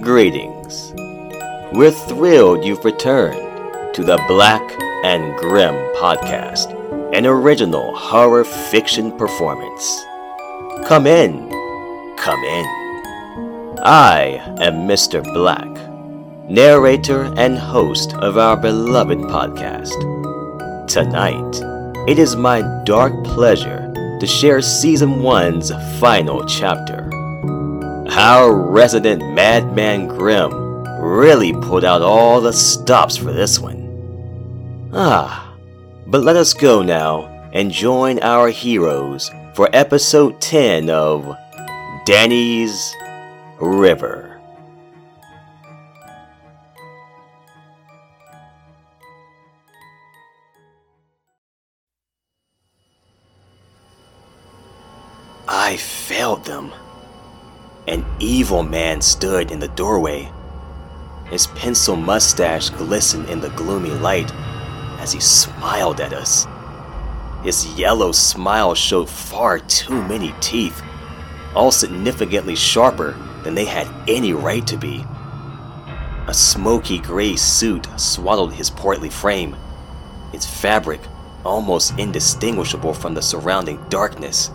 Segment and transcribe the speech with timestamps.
[0.00, 0.94] Greetings.
[1.72, 6.72] We're thrilled you've returned to the Blaqk and Grimm podcast,
[7.14, 10.04] an original horror fiction performance.
[10.86, 11.50] Come in,
[12.16, 12.64] come in.
[13.82, 15.22] I am Mr.
[15.22, 19.98] Blaqk, narrator and host of our beloved podcast.
[20.88, 27.09] Tonight, it is my dark pleasure to share season one's final chapter.
[28.22, 34.90] Our resident Madman Grimm really pulled out all the stops for this one.
[34.92, 35.56] Ah,
[36.06, 37.22] but let us go now
[37.54, 41.34] and join our heroes for episode 10 of
[42.04, 42.94] Danny's
[43.58, 44.29] River.
[58.30, 60.30] Evil man stood in the doorway.
[61.30, 64.32] His pencil mustache glistened in the gloomy light
[65.00, 66.46] as he smiled at us.
[67.42, 70.80] His yellow smile showed far too many teeth,
[71.56, 75.04] all significantly sharper than they had any right to be.
[76.28, 79.56] A smoky gray suit swaddled his portly frame,
[80.32, 81.00] its fabric
[81.44, 84.52] almost indistinguishable from the surrounding darkness.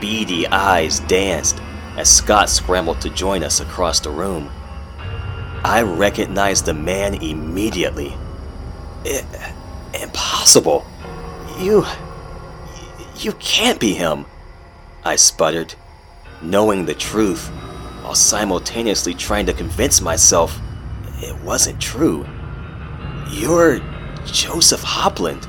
[0.00, 1.60] Beady eyes danced
[1.96, 4.50] as Scott scrambled to join us across the room.
[5.64, 8.16] I recognized the man immediately.
[10.00, 10.84] Impossible.
[11.58, 11.84] You.
[13.18, 14.26] You can't be him.
[15.04, 15.74] I sputtered,
[16.40, 17.48] knowing the truth,
[18.02, 20.60] while simultaneously trying to convince myself
[21.18, 22.26] it wasn't true.
[23.30, 23.80] You're
[24.26, 25.46] Joseph Hopland.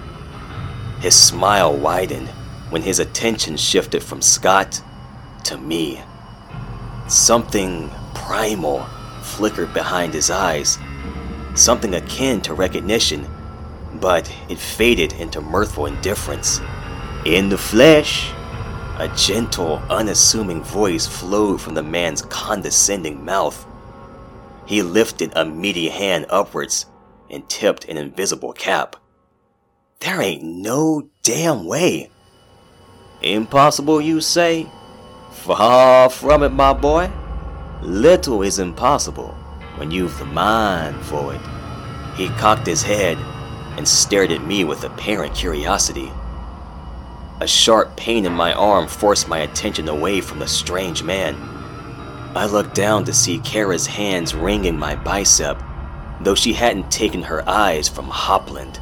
[0.99, 2.29] His smile widened
[2.69, 4.81] when his attention shifted from Scott
[5.45, 6.01] to me.
[7.07, 8.85] Something primal
[9.21, 10.79] flickered behind his eyes,
[11.55, 13.27] something akin to recognition,
[13.95, 16.61] but it faded into mirthful indifference.
[17.25, 18.31] In the flesh,
[18.97, 23.65] a gentle, unassuming voice flowed from the man's condescending mouth.
[24.65, 26.85] He lifted a meaty hand upwards
[27.29, 28.95] and tipped an invisible cap.
[29.99, 32.11] There ain't no damn way.
[33.21, 34.67] Impossible, you say?
[35.33, 37.11] Far from it, my boy.
[37.81, 39.35] Little is impossible
[39.75, 41.41] when you've the mind for it.
[42.15, 43.17] He cocked his head
[43.75, 46.11] and stared at me with apparent curiosity.
[47.41, 51.35] A sharp pain in my arm forced my attention away from the strange man.
[52.35, 55.61] I looked down to see Kara's hands wringing my bicep,
[56.21, 58.79] though she hadn't taken her eyes from Hopland.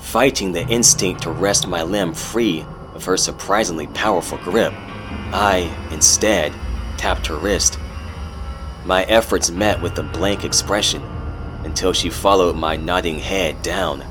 [0.00, 4.72] Fighting the instinct to wrest my limb free of her surprisingly powerful grip,
[5.32, 6.52] I, instead,
[6.96, 7.78] tapped her wrist.
[8.84, 11.02] My efforts met with a blank expression
[11.64, 14.04] until she followed my nodding head down.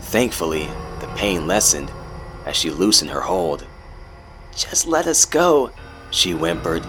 [0.00, 0.68] Thankfully,
[1.00, 1.90] the pain lessened
[2.46, 3.66] as she loosened her hold.
[4.54, 5.70] Just let us go,
[6.10, 6.86] she whimpered,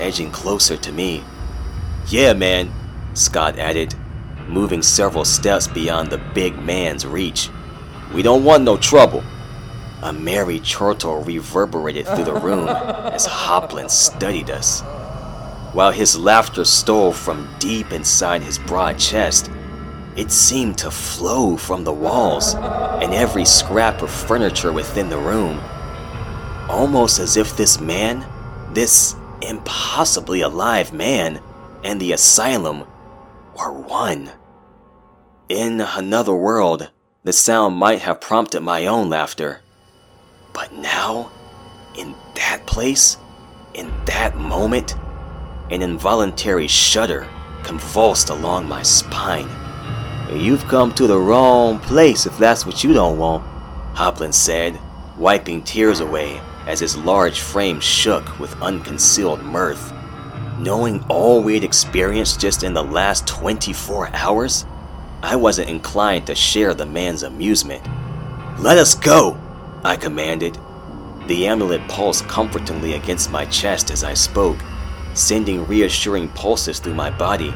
[0.00, 1.22] edging closer to me.
[2.08, 2.72] Yeah, man,
[3.14, 3.94] Scott added,
[4.48, 7.50] moving several steps beyond the big man's reach.
[8.12, 9.22] We don't want no trouble.
[10.02, 14.82] A merry chortle reverberated through the room as Hopland studied us.
[15.72, 19.50] While his laughter stole from deep inside his broad chest,
[20.16, 25.58] it seemed to flow from the walls and every scrap of furniture within the room.
[26.68, 28.26] Almost as if this man,
[28.74, 31.40] this impossibly alive man,
[31.84, 32.84] and the asylum
[33.58, 34.30] were one.
[35.48, 36.90] In another world,
[37.24, 39.61] the sound might have prompted my own laughter.
[40.52, 41.30] But now,
[41.94, 43.16] in that place,
[43.74, 44.94] in that moment,
[45.70, 47.26] an involuntary shudder
[47.62, 49.48] convulsed along my spine.
[50.30, 53.44] You've come to the wrong place if that's what you don't want,
[53.94, 54.78] Hopland said,
[55.16, 59.92] wiping tears away as his large frame shook with unconcealed mirth.
[60.58, 64.64] Knowing all we'd experienced just in the last 24 hours,
[65.22, 67.82] I wasn't inclined to share the man's amusement.
[68.58, 69.38] Let us go,
[69.84, 70.58] I commanded.
[71.26, 74.58] The amulet pulsed comfortingly against my chest as I spoke,
[75.14, 77.52] sending reassuring pulses through my body.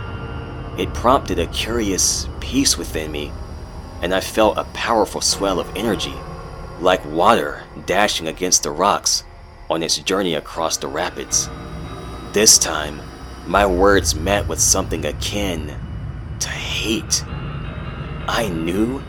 [0.76, 3.32] It prompted a curious peace within me,
[4.02, 6.14] and I felt a powerful swell of energy,
[6.80, 9.24] like water dashing against the rocks
[9.70, 11.48] on its journey across the rapids.
[12.32, 13.00] This time,
[13.46, 15.74] my words met with something akin
[16.40, 17.24] to hate.
[18.28, 19.02] I knew,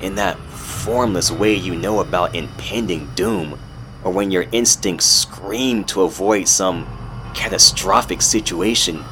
[0.00, 0.38] in that
[0.68, 3.58] formless way you know about impending doom,
[4.04, 6.86] or when your instincts scream to avoid some
[7.34, 9.02] catastrophic situation,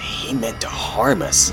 [0.00, 1.52] he meant to harm us.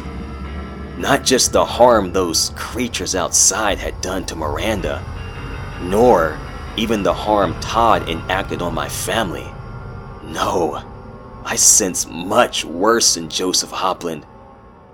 [0.97, 5.03] Not just the harm those creatures outside had done to Miranda,
[5.81, 6.37] nor
[6.75, 9.47] even the harm Todd enacted on my family.
[10.23, 10.83] No,
[11.45, 14.25] I sensed much worse than Joseph Hopland.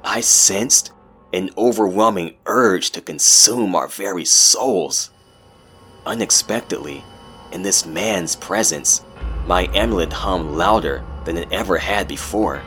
[0.04, 0.92] I sensed
[1.34, 5.10] an overwhelming urge to consume our very souls.
[6.06, 7.04] Unexpectedly,
[7.52, 9.02] in this man's presence,
[9.48, 12.62] my amulet hummed louder than it ever had before.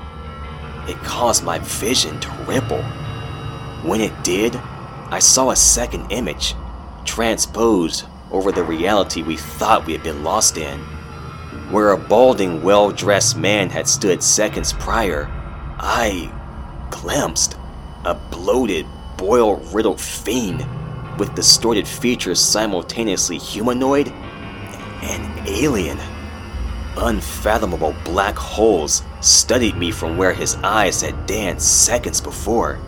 [0.89, 2.83] It caused my vision to ripple.
[3.83, 4.57] When it did,
[5.11, 6.55] I saw a second image,
[7.05, 10.79] transposed over the reality we thought we had been lost in.
[11.71, 15.29] Where a balding, well dressed man had stood seconds prior,
[15.79, 16.33] I
[16.91, 17.57] glimpsed
[18.09, 18.87] a bloated,
[19.19, 20.65] boil riddled fiend
[21.19, 24.09] with distorted features simultaneously humanoid
[25.03, 25.99] and alien.
[26.97, 32.79] Unfathomable black holes studied me from where his eyes had danced seconds before,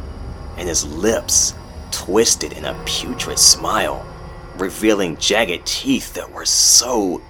[0.56, 1.54] and his lips
[1.90, 4.06] twisted in a putrid smile,
[4.56, 7.20] revealing jagged teeth that were so,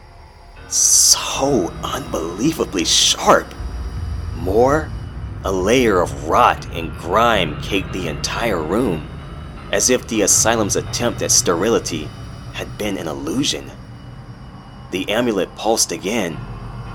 [0.68, 3.52] so unbelievably sharp.
[4.36, 4.90] More,
[5.44, 9.08] a layer of rot and grime caked the entire room,
[9.72, 12.08] as if the asylum's attempt at sterility
[12.52, 13.70] had been an illusion.
[14.90, 16.36] The amulet pulsed again,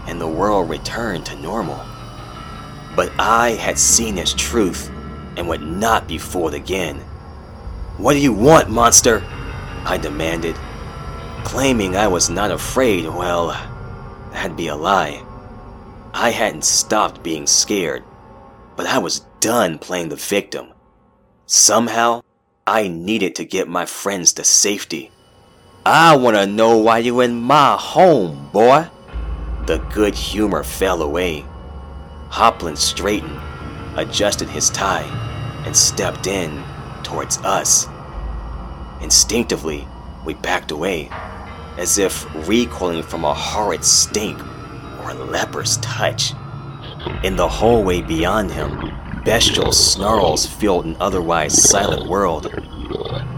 [0.08, 1.84] and the world returned to normal.
[2.96, 4.92] But I had seen its truth
[5.38, 6.98] and would not be fooled again.
[7.98, 9.24] What do you want, monster?
[9.86, 10.56] I demanded.
[11.44, 13.48] Claiming I was not afraid, well,
[14.32, 15.24] that'd be a lie.
[16.14, 18.04] I hadn't stopped being scared,
[18.76, 20.74] but I was done playing the victim.
[21.46, 22.22] Somehow,
[22.68, 25.12] I needed to get my friends to safety.
[25.86, 28.88] I want to know why you in my home, boy.
[29.68, 31.46] The good humor fell away.
[32.30, 33.40] Hopland straightened,
[33.96, 35.04] adjusted his tie,
[35.66, 36.64] and stepped in
[37.04, 37.88] towards us.
[39.02, 39.88] Instinctively,
[40.26, 41.10] we backed away,
[41.78, 44.40] as if recoiling from a horrid stink
[45.00, 46.34] or a leper's touch.
[47.24, 48.92] In the hallway beyond him,
[49.24, 52.48] bestial snarls filled an otherwise silent world.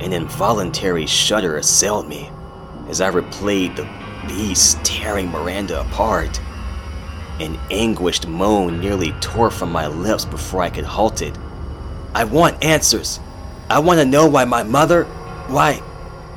[0.02, 2.30] An involuntary shudder assailed me
[2.88, 3.88] as I replayed the
[4.28, 6.40] beast tearing Miranda apart.
[7.40, 11.38] An anguished moan nearly tore from my lips before I could halt it.
[12.16, 13.20] I want answers.
[13.70, 15.04] I want to know why my mother.
[15.48, 15.82] Why.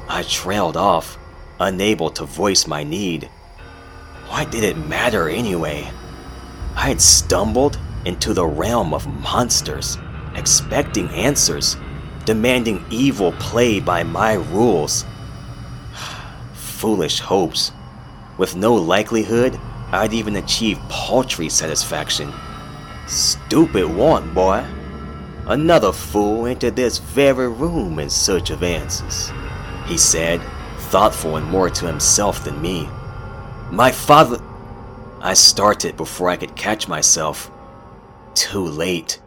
[0.09, 1.17] I trailed off,
[1.61, 3.31] unable to voice my need.
[4.29, 5.91] Why did it matter anyway?
[6.76, 9.99] I had stumbled into the realm of monsters,
[10.34, 11.76] expecting answers,
[12.25, 15.05] demanding evil play by my rules.
[16.55, 17.72] Foolish hopes.
[18.38, 19.58] With no likelihood
[19.93, 22.32] I'd even achieve paltry satisfaction.
[23.08, 24.64] Stupid want, boy.
[25.46, 29.32] Another fool entered this very room in search of answers,
[29.87, 30.40] he said,
[30.90, 32.88] thoughtful and more to himself than me.
[33.72, 34.38] My father.
[35.22, 37.50] I started before I could catch myself.
[38.34, 39.20] Too late.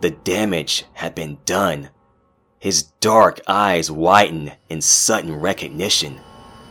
[0.00, 1.90] The damage had been done.
[2.58, 6.18] His dark eyes widened in sudden recognition.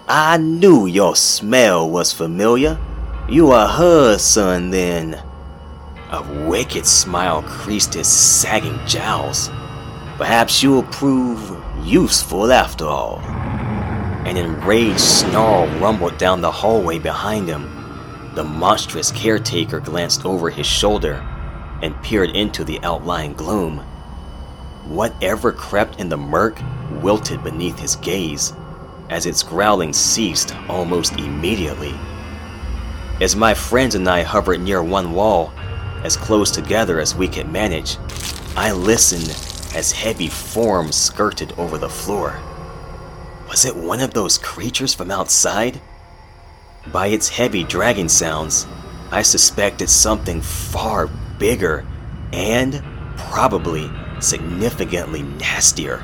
[0.08, 2.80] I knew your smell was familiar.
[3.30, 5.22] You are her son, then.
[6.10, 9.50] A wicked smile creased his sagging jowls.
[10.18, 13.20] Perhaps you'll prove useful after all.
[14.26, 17.83] An enraged snarl rumbled down the hallway behind him.
[18.36, 21.24] The monstrous caretaker glanced over his shoulder
[21.84, 23.78] and peered into the outlying gloom.
[24.88, 26.60] Whatever crept in the murk
[27.02, 28.54] wilted beneath his gaze,
[29.12, 31.94] as its growling ceased almost immediately.
[33.22, 35.54] As my friends and I hovered near one wall,
[36.04, 37.98] as close together as we could manage,
[38.58, 39.30] I listened
[39.76, 42.42] as heavy forms skirted over the floor.
[43.48, 45.80] Was it one of those creatures from outside?
[46.92, 48.68] By its heavy dragging sounds,
[49.10, 51.08] I suspected something far
[51.40, 51.86] bigger
[52.34, 52.84] and
[53.16, 56.04] probably significantly nastier.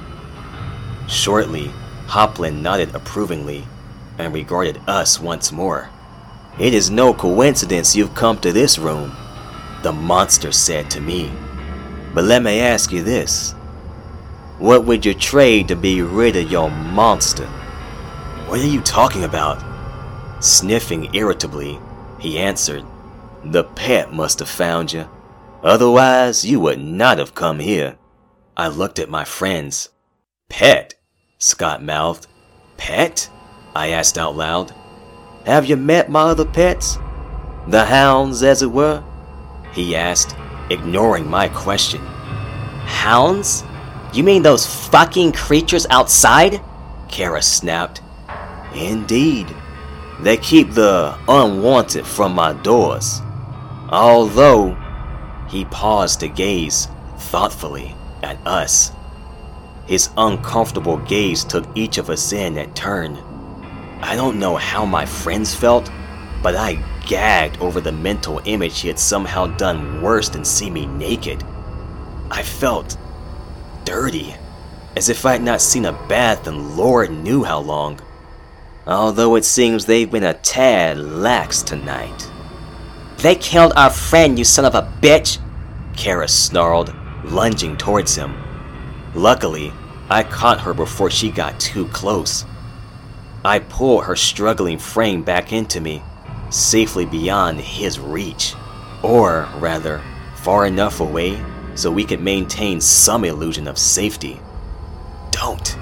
[1.08, 1.72] Shortly,
[2.08, 3.68] Hoplin nodded approvingly
[4.18, 5.90] and regarded us once more.
[6.58, 9.16] It is no coincidence you've come to this room,
[9.84, 11.32] the monster said to me.
[12.14, 13.52] But let me ask you this.
[14.60, 17.46] What would you trade to be rid of your monster?
[18.48, 19.69] What are you talking about?
[20.40, 21.80] Sniffing irritably,
[22.20, 22.86] he answered,
[23.44, 25.10] The pet must have found you.
[25.64, 27.98] Otherwise, you would not have come here.
[28.56, 29.90] I looked at my friends.
[30.48, 30.96] Pet?
[31.38, 32.28] Scott mouthed.
[32.78, 33.30] Pet?
[33.76, 34.74] I asked out loud.
[35.46, 36.98] Have you met my other pets?
[37.68, 39.04] The hounds, as it were?
[39.74, 40.36] He asked,
[40.70, 42.02] ignoring my question.
[42.86, 43.64] Hounds?
[44.14, 46.62] You mean those fucking creatures outside?
[47.10, 48.02] Kara snapped.
[48.74, 49.48] Indeed.
[50.22, 53.22] They keep the unwanted from my doors.
[53.90, 54.78] Although,
[55.48, 58.92] he paused to gaze thoughtfully at us.
[59.86, 63.18] His uncomfortable gaze took each of us in at turn.
[64.02, 65.90] I don't know how my friends felt,
[66.44, 70.86] but I gagged over the mental image he had somehow done worse than see me
[70.86, 71.44] naked.
[72.30, 72.98] I felt
[73.84, 74.36] dirty,
[74.96, 78.00] as if I had not seen a bath in Lord knew how long.
[78.90, 82.32] Although it seems they've been a tad lax tonight.
[83.18, 85.38] They killed our friend, you son of a bitch!
[85.96, 88.36] Kara snarled, lunging towards him.
[89.14, 89.72] Luckily,
[90.10, 92.46] I caught her before she got too close.
[93.46, 96.02] I pulled her struggling frame back into me,
[96.50, 98.56] safely beyond his reach.
[99.04, 100.02] Or, rather,
[100.38, 101.40] far enough away
[101.76, 104.42] so we could maintain some illusion of safety.
[105.30, 105.78] Don't,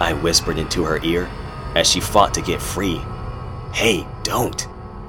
[0.00, 1.30] I whispered into her ear
[1.74, 3.00] as she fought to get free.
[3.72, 4.66] Hey, don't.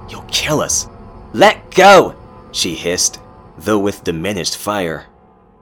[0.10, 0.88] You'll kill us.
[1.34, 2.16] Let go,
[2.52, 3.20] she hissed,
[3.58, 5.06] though with diminished fire.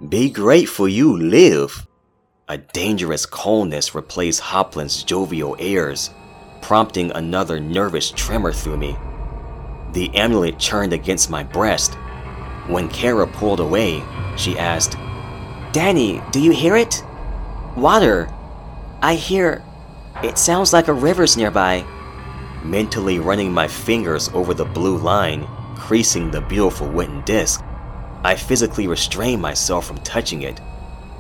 [0.09, 1.87] Be grateful you live.
[2.47, 6.11] A dangerous coldness replaced Hoplin's jovial airs,
[6.61, 8.95] prompting another nervous tremor through me.
[9.91, 11.95] The amulet churned against my breast.
[12.67, 14.03] When Kara pulled away,
[14.37, 14.97] she asked,
[15.73, 17.03] Danny, do you hear it?
[17.75, 18.29] Water.
[19.01, 19.63] I hear.
[20.23, 21.85] It sounds like a river's nearby.
[22.63, 27.63] Mentally running my fingers over the blue line, creasing the beautiful wooden disc,
[28.23, 30.59] I physically restrained myself from touching it.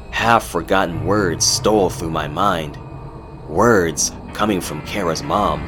[0.09, 2.75] Half forgotten words stole through my mind.
[3.47, 5.61] Words coming from Kara's mom.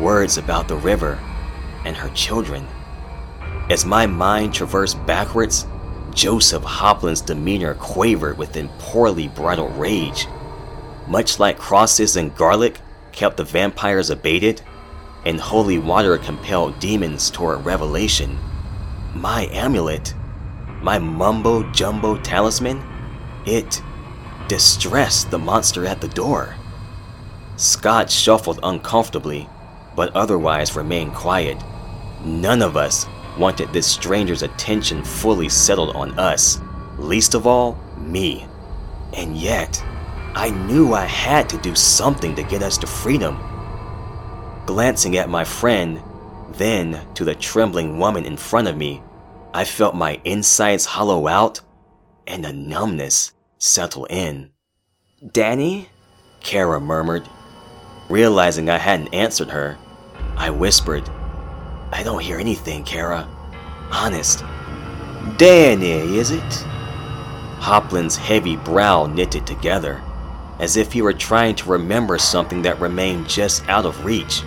[0.00, 1.18] Words about the river
[1.84, 2.64] and her children.
[3.70, 5.66] As my mind traversed backwards,
[6.14, 10.28] Joseph Hoplin's demeanor quavered within poorly bridled rage.
[11.06, 12.80] Much like crosses and garlic
[13.12, 14.60] kept the vampires abated,
[15.24, 18.38] and holy water compelled demons toward revelation,
[19.14, 20.14] my amulet,
[20.82, 22.82] my mumbo jumbo talisman,
[23.46, 23.82] it
[24.48, 26.54] distressed the monster at the door.
[27.56, 29.48] Scott shuffled uncomfortably,
[29.96, 31.56] but otherwise remained quiet.
[32.24, 33.06] None of us
[33.38, 36.60] wanted this stranger's attention fully settled on us,
[36.98, 38.46] least of all, me.
[39.14, 39.82] And yet,
[40.36, 43.38] I knew I had to do something to get us to freedom.
[44.66, 46.02] Glancing at my friend,
[46.52, 49.02] then to the trembling woman in front of me,
[49.54, 51.62] I felt my insides hollow out
[52.26, 54.50] and a numbness settle in.
[55.32, 55.88] Danny?
[56.40, 57.26] Kara murmured.
[58.10, 59.78] Realizing I hadn't answered her,
[60.36, 61.08] I whispered,
[61.92, 63.26] I don't hear anything, Kara.
[63.90, 64.44] Honest.
[65.38, 66.52] Danny, is it?
[67.58, 70.02] Hoplin's heavy brow knitted together,
[70.58, 74.42] as if he were trying to remember something that remained just out of reach.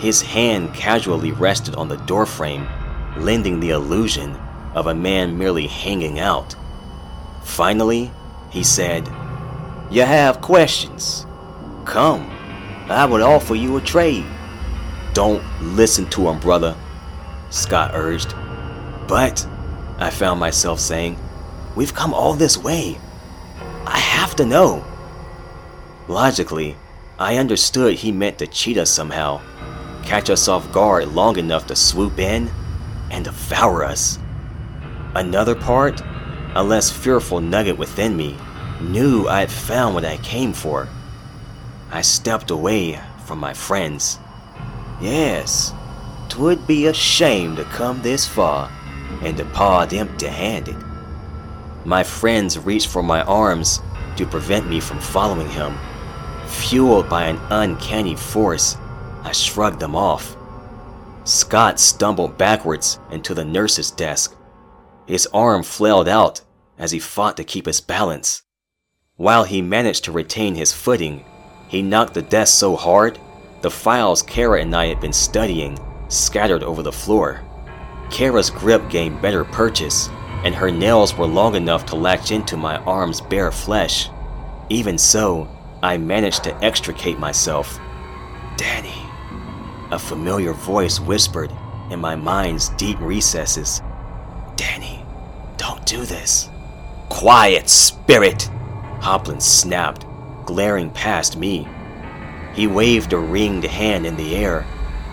[0.00, 2.66] His hand casually rested on the doorframe,
[3.16, 4.34] lending the illusion
[4.74, 6.54] of a man merely hanging out.
[7.42, 8.10] Finally,
[8.50, 9.08] he said,
[9.90, 11.26] You have questions?
[11.84, 12.30] Come,
[12.88, 14.26] I would offer you a trade.
[15.14, 16.76] Don't listen to him, brother,
[17.50, 18.34] Scott urged.
[19.08, 19.46] But,
[19.98, 21.18] I found myself saying,
[21.74, 22.98] we've come all this way.
[23.88, 24.84] I have to know.
[26.08, 26.76] Logically,
[27.18, 29.40] I understood he meant to cheat us somehow,
[30.02, 32.50] catch us off guard long enough to swoop in
[33.10, 34.18] and devour us.
[35.14, 36.02] Another part,
[36.54, 38.36] a less fearful nugget within me,
[38.82, 40.86] knew I had found what I came for.
[41.90, 44.18] I stepped away from my friends.
[45.00, 45.72] Yes,
[46.28, 48.70] twould be a shame to come this far
[49.22, 50.76] and depart empty handed.
[51.88, 53.80] My friends reached for my arms
[54.18, 55.74] to prevent me from following him.
[56.46, 58.76] Fueled by an uncanny force,
[59.22, 60.36] I shrugged them off.
[61.24, 64.36] Scott stumbled backwards into the nurse's desk.
[65.06, 66.42] His arm flailed out
[66.76, 68.42] as he fought to keep his balance.
[69.16, 71.24] While he managed to retain his footing,
[71.68, 73.18] he knocked the desk so hard
[73.62, 75.78] the files Kara and I had been studying
[76.08, 77.42] scattered over the floor.
[78.10, 80.10] Kara's grip gained better purchase,
[80.44, 84.08] and her nails were long enough to latch into my arm's bare flesh.
[84.68, 85.48] Even so,
[85.82, 87.78] I managed to extricate myself.
[88.56, 89.06] Danny,
[89.90, 91.52] a familiar voice whispered
[91.90, 93.80] in my mind's deep recesses.
[94.56, 95.04] Danny,
[95.56, 96.48] don't do this.
[97.08, 98.50] Quiet, spirit!
[99.00, 100.04] Hoplin snapped,
[100.44, 101.66] glaring past me.
[102.54, 104.66] He waved a ringed hand in the air,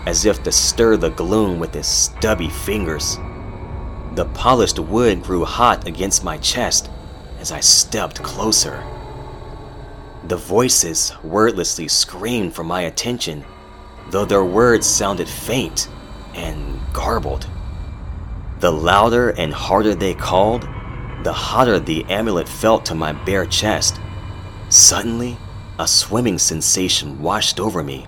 [0.06, 3.18] as if to stir the gloom with his stubby fingers.
[4.16, 6.88] The polished wood grew hot against my chest
[7.38, 8.82] as I stepped closer.
[10.24, 13.44] The voices wordlessly screamed for my attention,
[14.08, 15.90] though their words sounded faint
[16.34, 17.46] and garbled.
[18.60, 20.62] The louder and harder they called,
[21.22, 24.00] the hotter the amulet felt to my bare chest.
[24.70, 25.36] Suddenly,
[25.78, 28.06] a swimming sensation washed over me.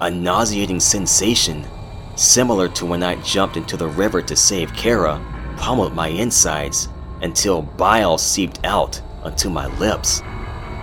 [0.00, 1.68] A nauseating sensation,
[2.16, 5.20] similar to when I jumped into the river to save Kara,
[5.56, 6.88] pummeled my insides
[7.22, 10.22] until bile seeped out onto my lips.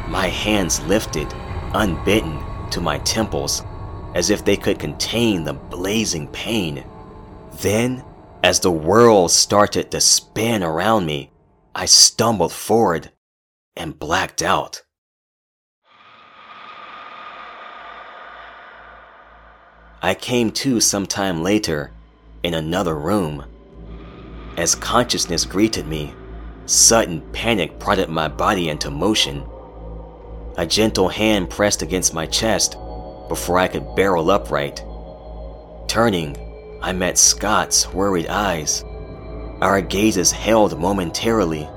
[0.08, 1.28] My hands lifted,
[1.74, 3.64] unbitten, to my temples,
[4.16, 6.84] as if they could contain the blazing pain.
[7.62, 8.04] Then,
[8.44, 11.32] as the world started to spin around me,
[11.76, 13.12] I stumbled forward
[13.76, 14.82] and blacked out.
[20.02, 21.92] I came to some time later
[22.44, 23.46] in another room.
[24.56, 26.14] As consciousness greeted me,
[26.68, 29.44] sudden panic prodded my body into motion.
[30.58, 32.78] A gentle hand pressed against my chest
[33.28, 34.84] before I could barrel upright.
[35.88, 36.38] Turning,
[36.84, 38.84] I met Scott's worried eyes.
[39.62, 41.68] Our gazes held momentarily,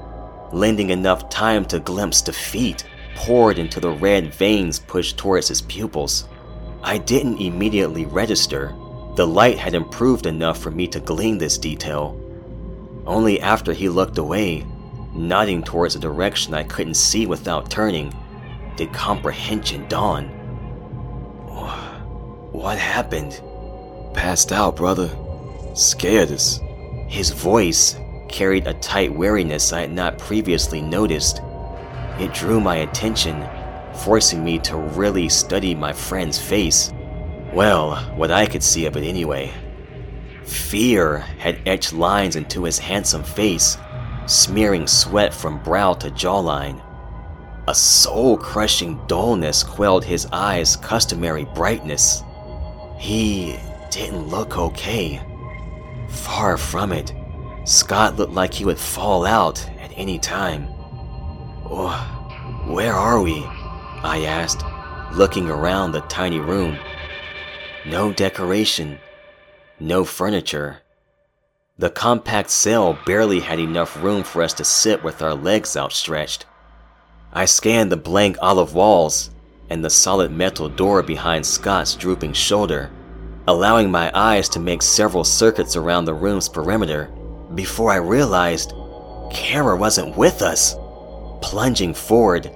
[0.53, 2.85] lending enough time to glimpse defeat
[3.15, 6.29] poured into the red veins pushed towards his pupils.
[6.83, 8.75] I didn't immediately register.
[9.17, 12.19] The light had improved enough for me to glean this detail.
[13.07, 14.65] Only after he looked away,
[15.13, 18.15] nodding towards a direction I couldn't see without turning,
[18.77, 20.29] did comprehension dawn.
[22.53, 23.41] What happened?
[24.15, 25.11] Passed out, brother.
[25.75, 26.61] Scared us.
[27.09, 27.97] His voice
[28.29, 31.41] carried a tight wariness I had not previously noticed.
[32.19, 33.43] It drew my attention
[34.05, 36.93] forcing me to really study my friend's face.
[37.53, 39.53] Well, what I could see of it anyway.
[40.45, 43.77] Fear had etched lines into his handsome face,
[44.27, 46.83] smearing sweat from brow to jawline.
[47.69, 52.23] A soul crushing dullness quelled his eyes' customary brightness.
[52.99, 53.57] He
[53.91, 55.21] didn't look okay.
[56.09, 57.13] Far from it.
[57.65, 60.67] Scott looked like he would fall out at any time.
[61.65, 63.47] Oh, where are we?
[64.03, 64.65] I asked,
[65.13, 66.79] looking around the tiny room.
[67.87, 68.99] No decoration,
[69.79, 70.79] no furniture.
[71.79, 76.47] The compact cell barely had enough room for us to sit with our legs outstretched.
[77.33, 79.31] I scanned the blank olive walls
[79.69, 82.91] and the solid metal door behind Scott's drooping shoulder,
[83.47, 87.11] allowing my eyes to make several circuits around the room's perimeter
[87.55, 88.73] before I realized
[89.31, 90.75] Kara wasn't with us.
[91.41, 92.51] Plunging forward,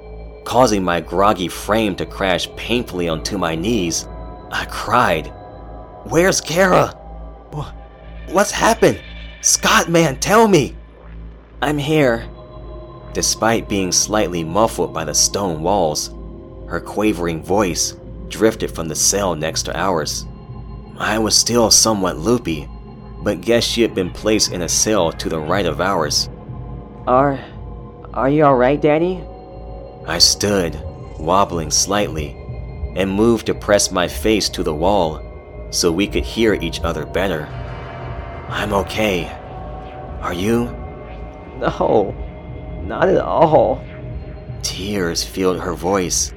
[0.45, 4.07] causing my groggy frame to crash painfully onto my knees.
[4.53, 5.33] I cried,
[6.05, 6.89] Where's Kara?
[8.29, 9.01] What's happened?
[9.41, 10.77] Scott, man, tell me!
[11.61, 12.29] I'm here.
[13.13, 16.15] Despite being slightly muffled by the stone walls,
[16.69, 17.95] her quavering voice
[18.29, 20.27] drifted from the cell next to ours.
[20.99, 22.69] I was still somewhat loopy,
[23.23, 26.29] but guessed she had been placed in a cell to the right of ours.
[27.07, 27.39] Are.
[28.13, 29.23] are you alright, Danny?
[30.07, 30.79] I stood,
[31.19, 32.37] wobbling slightly,
[32.95, 35.21] and moved to press my face to the wall
[35.71, 37.47] so we could hear each other better.
[38.49, 39.29] I'm okay.
[40.21, 40.67] Are you?
[41.59, 42.15] No,
[42.85, 43.83] not at all.
[44.63, 46.33] Tears filled her voice,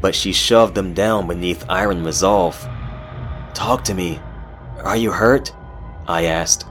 [0.00, 2.56] but she shoved them down beneath iron resolve.
[3.54, 4.20] Talk to me.
[4.84, 5.52] Are you hurt?
[6.06, 6.64] I asked.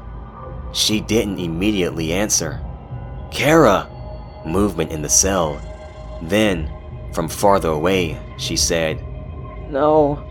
[0.74, 2.62] She didn't immediately answer.
[3.32, 3.90] Kara!
[4.46, 5.62] Movement in the cell.
[6.22, 6.72] Then,
[7.14, 9.02] from farther away, she said,
[9.70, 10.24] No,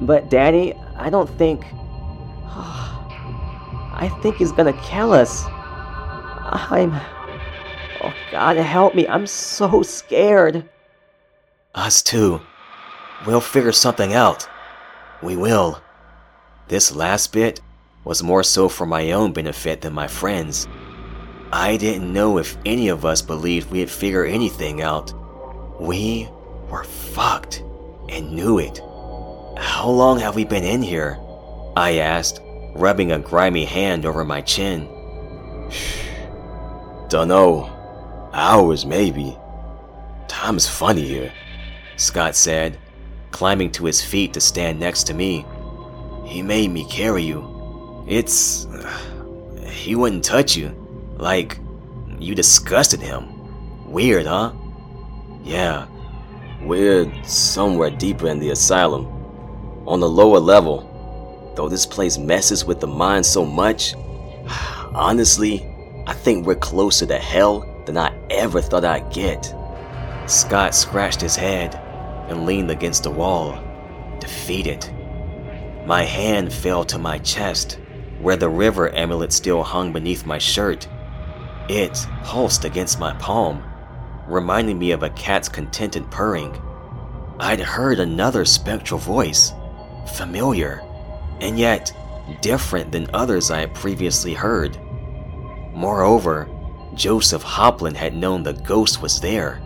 [0.00, 1.64] but Daddy, I don't think.
[2.50, 5.44] I think he's gonna kill us.
[6.50, 6.92] I'm.
[8.02, 9.08] Oh, God, help me.
[9.08, 10.68] I'm so scared.
[11.74, 12.40] Us too.
[13.26, 14.48] We'll figure something out.
[15.22, 15.82] We will.
[16.68, 17.60] This last bit
[18.04, 20.68] was more so for my own benefit than my friends.
[21.52, 25.12] I didn't know if any of us believed we'd figure anything out.
[25.80, 26.28] We
[26.68, 27.62] were fucked
[28.08, 28.78] and knew it.
[29.58, 31.18] How long have we been in here?
[31.76, 32.40] I asked,
[32.74, 34.88] rubbing a grimy hand over my chin.
[37.08, 37.74] Dunno.
[38.34, 39.36] Hours, maybe.
[40.28, 41.32] Time's funny here,
[41.96, 42.78] Scott said,
[43.30, 45.46] climbing to his feet to stand next to me.
[46.24, 48.04] He made me carry you.
[48.06, 48.66] It's.
[49.68, 50.74] He wouldn't touch you.
[51.18, 51.58] Like,
[52.18, 53.90] you disgusted him.
[53.90, 54.52] Weird, huh?
[55.42, 55.86] Yeah.
[56.62, 59.06] We're somewhere deeper in the asylum.
[59.86, 61.52] On the lower level.
[61.56, 63.94] Though this place messes with the mind so much,
[64.94, 65.66] honestly,
[66.06, 69.52] I think we're closer to hell than I ever thought I'd get.
[70.26, 71.74] Scott scratched his head
[72.28, 73.58] and leaned against the wall,
[74.20, 74.88] defeated.
[75.86, 77.78] My hand fell to my chest,
[78.20, 80.86] where the river amulet still hung beneath my shirt.
[81.68, 83.62] It pulsed against my palm,
[84.26, 86.60] reminding me of a cat's contented purring.
[87.38, 89.52] I'd heard another spectral voice,
[90.14, 90.82] familiar,
[91.40, 91.92] and yet
[92.40, 94.78] different than others I had previously heard.
[95.74, 96.48] Moreover,
[96.94, 99.60] Joseph Hoplin had known the ghost was there.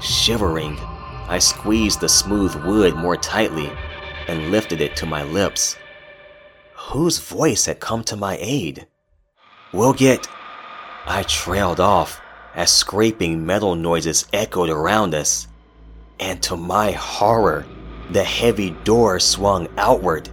[0.00, 0.78] Shivering,
[1.28, 3.70] I squeezed the smooth wood more tightly
[4.28, 5.76] and lifted it to my lips.
[6.74, 8.86] Whose voice had come to my aid?
[9.72, 10.28] We'll get.
[11.06, 12.20] I trailed off
[12.54, 15.46] as scraping metal noises echoed around us.
[16.18, 17.64] And to my horror,
[18.10, 20.28] the heavy door swung outward.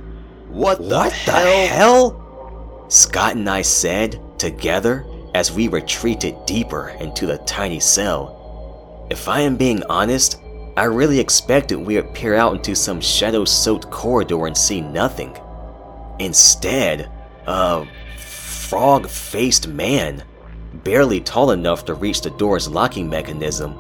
[0.50, 1.44] What the what hell?
[1.44, 2.86] the hell?
[2.90, 9.08] Scott and I said, together, as we retreated deeper into the tiny cell.
[9.10, 10.40] If I am being honest,
[10.76, 15.38] I really expected we would peer out into some shadow soaked corridor and see nothing.
[16.20, 17.12] Instead,
[17.46, 17.86] a
[18.18, 20.24] frog faced man,
[20.84, 23.76] barely tall enough to reach the door's locking mechanism,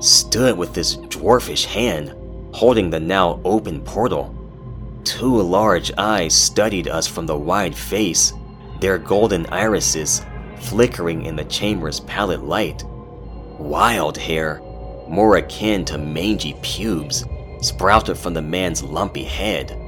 [0.00, 2.14] stood with his dwarfish hand
[2.56, 4.34] holding the now open portal.
[5.04, 8.32] Two large eyes studied us from the wide face,
[8.80, 10.24] their golden irises
[10.60, 12.82] flickering in the chamber's pallid light.
[13.58, 14.62] Wild hair,
[15.06, 17.26] more akin to mangy pubes,
[17.60, 19.78] sprouted from the man's lumpy head.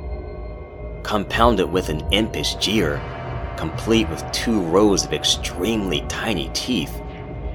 [1.04, 3.00] Compounded with an impish jeer,
[3.58, 7.02] complete with two rows of extremely tiny teeth,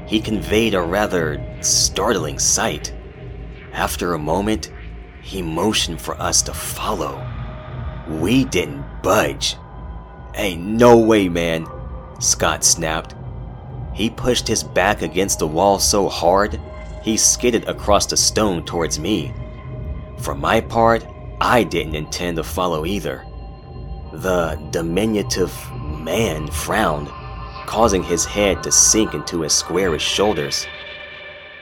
[0.06, 2.94] he conveyed a rather startling sight.
[3.72, 4.70] After a moment,
[5.22, 7.26] he motioned for us to follow.
[8.10, 9.56] We didn't budge.
[10.36, 11.68] Ain't no way, man,
[12.20, 13.16] Scott snapped.
[13.94, 16.60] He pushed his back against the wall so hard,
[17.02, 19.34] he skidded across the stone towards me.
[20.20, 21.08] For my part,
[21.40, 23.26] I didn't intend to follow either.
[24.12, 25.52] The diminutive
[26.04, 27.08] man frowned,
[27.66, 30.68] causing his head to sink into his squarish shoulders.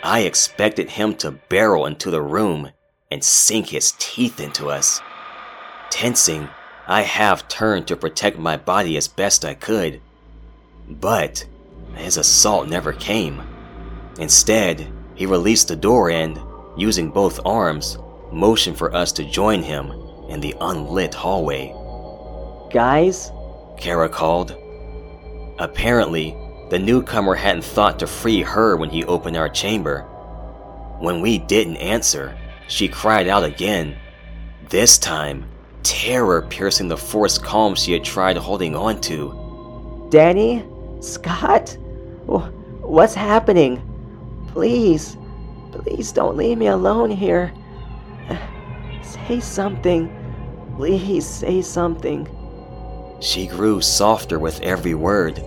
[0.03, 2.71] I expected him to barrel into the room
[3.11, 5.01] and sink his teeth into us.
[5.89, 6.49] Tensing,
[6.87, 10.01] I half turned to protect my body as best I could.
[10.89, 11.45] But
[11.95, 13.41] his assault never came.
[14.19, 16.39] Instead, he released the door and,
[16.75, 17.97] using both arms,
[18.31, 19.91] motioned for us to join him
[20.29, 21.75] in the unlit hallway.
[22.73, 23.31] Guys?
[23.77, 24.55] Kara called.
[25.59, 26.35] Apparently,
[26.69, 30.03] the newcomer hadn't thought to free her when he opened our chamber.
[30.99, 33.97] When we didn't answer, she cried out again,
[34.69, 35.45] this time,
[35.83, 40.07] terror piercing the forced calm she had tried holding on to.
[40.09, 40.65] Danny?
[41.01, 41.77] Scott?
[42.25, 43.81] What's happening?
[44.47, 45.17] Please,
[45.71, 47.53] please don't leave me alone here.
[49.01, 50.09] Say something.
[50.77, 52.27] Please say something.
[53.21, 55.43] She grew softer with every word,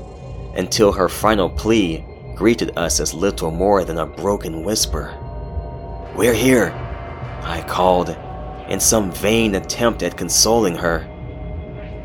[0.56, 2.04] until her final plea
[2.36, 5.12] greeted us as little more than a broken whisper.
[6.14, 6.70] We're here,
[7.42, 8.16] I called,
[8.68, 11.04] in some vain attempt at consoling her.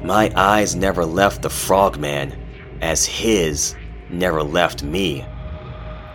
[0.04, 2.34] My eyes never left the frogman,
[2.82, 3.76] as his
[4.10, 5.24] never left me.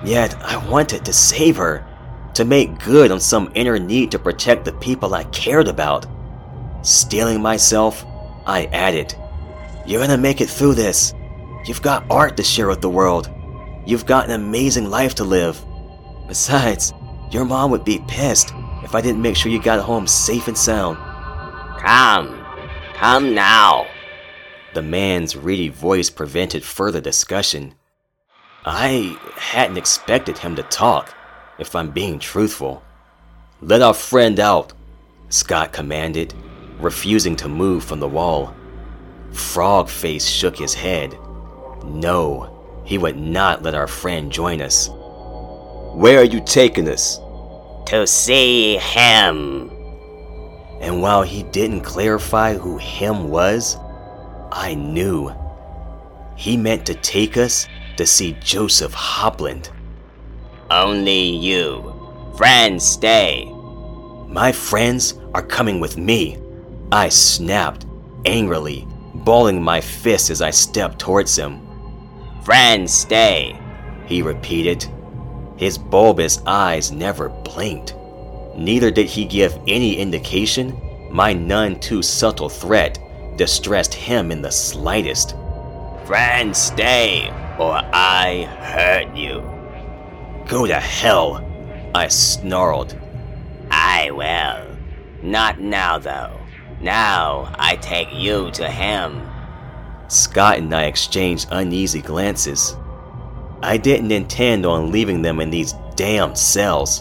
[0.05, 1.87] Yet I wanted to save her,
[2.35, 6.07] to make good on some inner need to protect the people I cared about.
[6.83, 8.05] Stealing myself,
[8.47, 9.15] I added,
[9.87, 11.13] You're gonna make it through this.
[11.67, 13.31] You've got art to share with the world.
[13.87, 15.63] You've got an amazing life to live.
[16.27, 16.95] Besides,
[17.31, 20.57] your mom would be pissed if I didn't make sure you got home safe and
[20.57, 20.97] sound.
[21.79, 22.43] Come,
[22.95, 23.87] come now.
[24.73, 27.75] The man's reedy voice prevented further discussion.
[28.65, 31.15] I hadn't expected him to talk,
[31.59, 32.83] if I'm being truthful.
[33.61, 34.73] Let our friend out,
[35.29, 36.33] Scott commanded,
[36.79, 38.55] refusing to move from the wall.
[39.35, 41.19] Frogface shook his head.
[41.85, 44.89] No, he would not let our friend join us.
[45.95, 47.19] Where are you taking us?
[47.87, 49.71] To see him.
[50.81, 53.77] And while he didn't clarify who him was,
[54.53, 55.33] I knew.
[56.37, 57.67] He meant to take us
[57.97, 59.71] to see Joseph Hopland.
[60.71, 61.93] Only you.
[62.37, 63.51] Friends, stay.
[64.29, 66.39] My friends are coming with me.
[66.91, 67.87] I snapped,
[68.25, 68.87] angrily,
[69.25, 71.61] balling my fist as I stepped towards him.
[72.45, 73.59] Friends, stay.
[74.07, 74.87] He repeated.
[75.57, 77.95] His bulbous eyes never blinked.
[78.57, 82.99] Neither did he give any indication my none too subtle threat
[83.37, 85.37] distressed him in the slightest.
[86.05, 89.43] Friend, stay, or I hurt you.
[90.49, 91.41] Go to hell,
[91.95, 92.99] I snarled.
[93.71, 94.77] I will.
[95.23, 96.44] Not now, though.
[96.85, 99.27] Now I take you to him.
[100.09, 102.77] Scott and I exchanged uneasy glances.
[103.63, 107.01] I didn't intend on leaving them in these damned cells,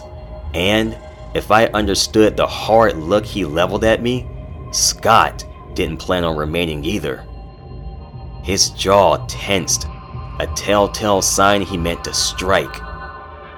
[0.54, 0.96] and
[1.34, 4.26] if I understood the hard look he leveled at me,
[4.72, 5.44] Scott
[5.74, 7.26] didn't plan on remaining either.
[8.42, 9.86] His jaw tensed,
[10.40, 12.80] a telltale sign he meant to strike.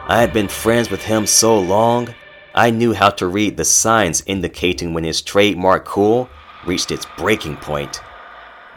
[0.09, 2.13] I had been friends with him so long,
[2.57, 6.31] I knew how to read the signs indicating when his trademark cool
[6.65, 8.01] reached its breaking point.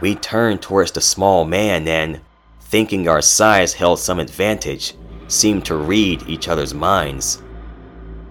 [0.01, 2.19] We turned towards the small man and,
[2.59, 4.95] thinking our size held some advantage,
[5.29, 7.41] seemed to read each other's minds.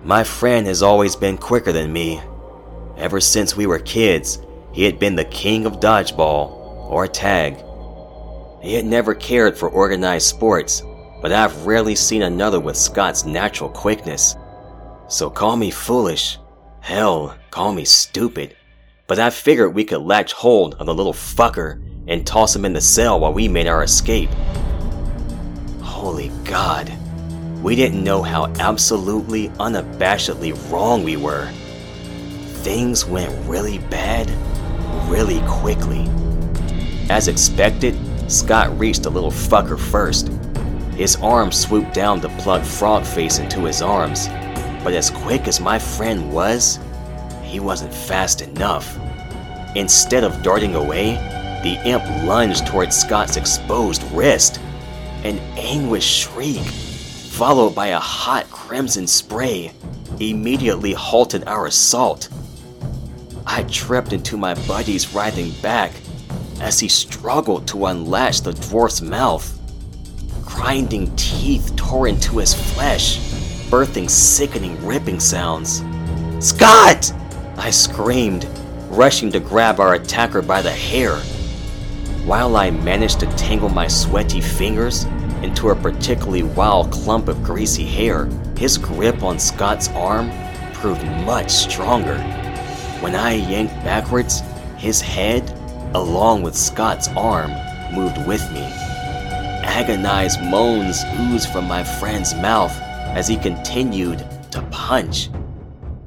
[0.05, 2.21] My friend has always been quicker than me.
[2.99, 4.41] Ever since we were kids,
[4.73, 6.59] he had been the king of dodgeball,
[6.91, 7.57] or tag.
[8.61, 10.83] He had never cared for organized sports,
[11.23, 14.37] but I've rarely seen another with Scott's natural quickness.
[15.09, 16.39] So call me foolish.
[16.81, 18.55] Hell, call me stupid.
[19.07, 22.75] But I figured we could latch hold of the little fucker and toss him in
[22.75, 24.29] the cell while we made our escape.
[25.81, 26.93] Holy God.
[27.63, 31.51] We didn't know how absolutely, unabashedly wrong we were.
[32.63, 34.29] Things went really bad,
[35.09, 36.07] really quickly.
[37.09, 37.97] As expected,
[38.31, 40.29] Scott reached the little fucker first.
[40.95, 44.29] His arm swooped down to plug Frogface into his arms,
[44.89, 46.79] but as quick as my friend was,
[47.43, 48.99] he wasn't fast enough.
[49.77, 51.13] Instead of darting away,
[51.63, 54.59] the imp lunged towards Scott's exposed wrist.
[55.25, 59.73] An anguished shriek followed by a hot crimson spray,
[60.21, 62.31] immediately halted our assault.
[63.47, 65.93] I tripped into my buddy's writhing back
[66.63, 69.55] as he struggled to unlatch the dwarf's mouth.
[70.47, 73.28] Grinding teeth tore into his flesh,
[73.71, 75.85] birthing sickening ripping sounds.
[76.41, 77.13] Scott!
[77.59, 78.49] I screamed,
[78.89, 81.17] rushing to grab our attacker by the hair.
[82.25, 85.05] While I managed to tangle my sweaty fingers
[85.43, 88.25] into a particularly wild clump of greasy hair,
[88.57, 90.31] his grip on Scott's arm
[90.73, 92.19] proved much stronger.
[93.01, 94.41] When I yanked backwards,
[94.79, 95.51] his head,
[95.95, 97.53] along with Scott's arm,
[97.95, 98.63] moved with me.
[99.63, 102.75] Agonized moans oozed from my friend's mouth
[103.09, 104.19] as he continued
[104.51, 105.29] to punch.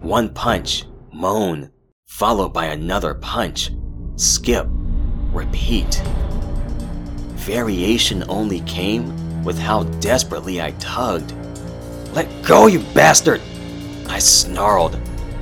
[0.01, 1.71] One punch, moan,
[2.05, 3.71] followed by another punch,
[4.15, 4.67] skip,
[5.31, 6.01] repeat.
[7.35, 11.33] Variation only came with how desperately I tugged.
[12.13, 13.41] Let go, you bastard!
[14.07, 14.99] I snarled,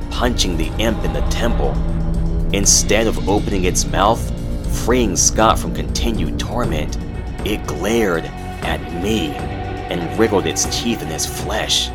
[0.09, 1.71] punching the imp in the temple.
[2.53, 4.21] Instead of opening its mouth,
[4.85, 6.97] freeing Scott from continued torment,
[7.45, 9.58] it glared at me
[9.89, 11.89] and wriggled its teeth in his flesh.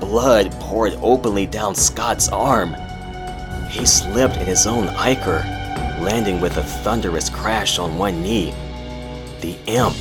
[0.00, 2.74] Blood poured openly down Scott's arm.
[3.68, 5.42] He slipped in his own ichor,
[6.00, 8.52] landing with a thunderous crash on one knee.
[9.40, 9.96] The imp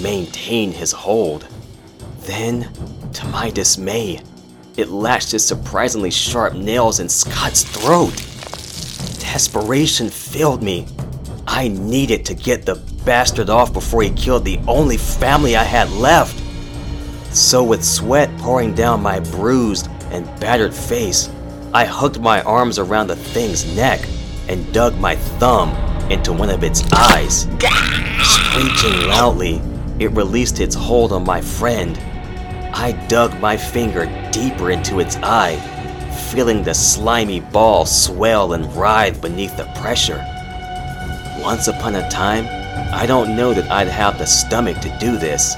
[0.00, 1.46] maintained his hold.
[2.20, 2.70] Then,
[3.12, 4.20] to my dismay,
[4.76, 8.16] it latched its surprisingly sharp nails in Scott's throat.
[9.20, 10.86] Desperation filled me.
[11.46, 15.90] I needed to get the bastard off before he killed the only family I had
[15.90, 16.39] left.
[17.32, 21.30] So, with sweat pouring down my bruised and battered face,
[21.72, 24.00] I hooked my arms around the thing's neck
[24.48, 25.70] and dug my thumb
[26.10, 27.46] into one of its eyes.
[28.22, 29.62] Screeching loudly,
[30.00, 31.96] it released its hold on my friend.
[32.74, 35.56] I dug my finger deeper into its eye,
[36.32, 40.18] feeling the slimy ball swell and writhe beneath the pressure.
[41.40, 42.46] Once upon a time,
[42.92, 45.54] I don't know that I'd have the stomach to do this.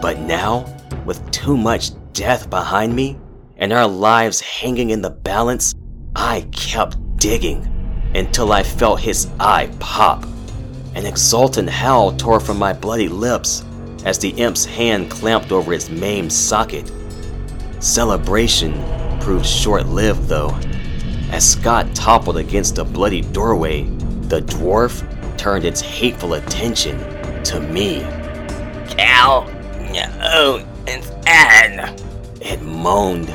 [0.00, 0.66] But now,
[1.06, 3.18] with too much death behind me,
[3.56, 5.74] and our lives hanging in the balance,
[6.14, 7.66] I kept digging
[8.14, 10.24] until I felt his eye pop.
[10.94, 13.64] An exultant howl tore from my bloody lips
[14.04, 16.90] as the imp's hand clamped over its maimed socket.
[17.80, 18.72] Celebration
[19.20, 20.58] proved short lived, though.
[21.30, 23.82] As Scott toppled against a bloody doorway,
[24.28, 25.04] the dwarf
[25.36, 26.98] turned its hateful attention
[27.44, 28.00] to me.
[28.88, 29.50] Cal,
[30.22, 31.96] oh, it's Anne.
[32.40, 33.34] It moaned.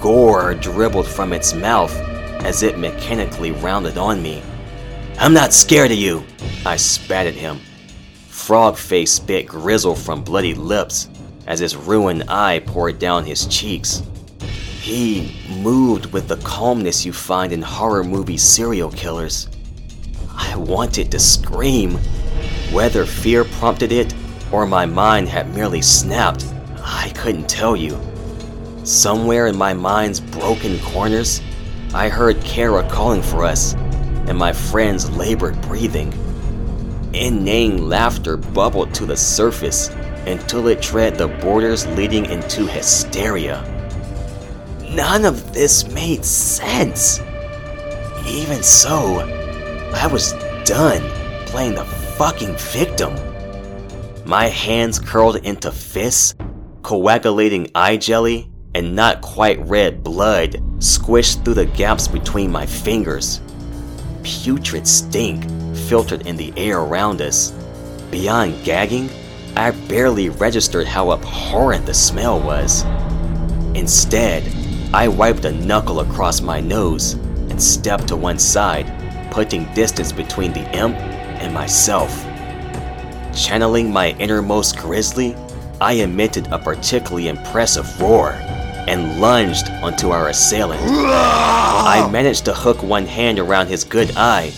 [0.00, 1.94] Gore dribbled from its mouth
[2.44, 4.42] as it mechanically rounded on me.
[5.18, 6.24] I'm not scared of you,
[6.64, 7.60] I spat at him.
[8.28, 11.08] Frogface spit grizzle from bloody lips
[11.46, 14.02] as his ruined eye poured down his cheeks.
[14.80, 19.48] He moved with the calmness you find in horror movie serial killers.
[20.30, 21.98] I wanted to scream,
[22.70, 24.14] Whether fear prompted it
[24.52, 26.46] or my mind had merely snapped,
[26.90, 28.00] I couldn't tell you.
[28.82, 31.42] Somewhere in my mind's broken corners,
[31.92, 36.10] I heard Kara calling for us, and my friend's labored breathing.
[37.12, 39.90] Inane laughter bubbled to the surface
[40.26, 43.62] until it tread the borders leading into hysteria.
[44.90, 47.20] None of this made sense.
[48.26, 49.20] Even so,
[49.94, 50.32] I was
[50.64, 51.02] done
[51.48, 53.14] playing the fucking victim.
[54.24, 56.34] My hands curled into fists,
[56.88, 63.42] coagulating eye jelly and not quite red blood squished through the gaps between my fingers.
[64.22, 65.44] Putrid stink
[65.86, 67.50] filtered in the air around us.
[68.10, 69.10] Beyond gagging,
[69.54, 72.84] I barely registered how abhorrent the smell was.
[73.74, 74.50] Instead,
[74.94, 77.12] I wiped a knuckle across my nose
[77.50, 78.90] and stepped to one side,
[79.30, 82.24] putting distance between the imp and myself.
[83.36, 85.36] Channeling my innermost grizzly,
[85.80, 88.32] I emitted a particularly impressive roar
[88.88, 90.82] and lunged onto our assailant.
[90.82, 94.52] I managed to hook one hand around his good eye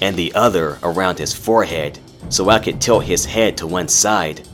[0.00, 4.46] and the other around his forehead so I could tilt his head to one side.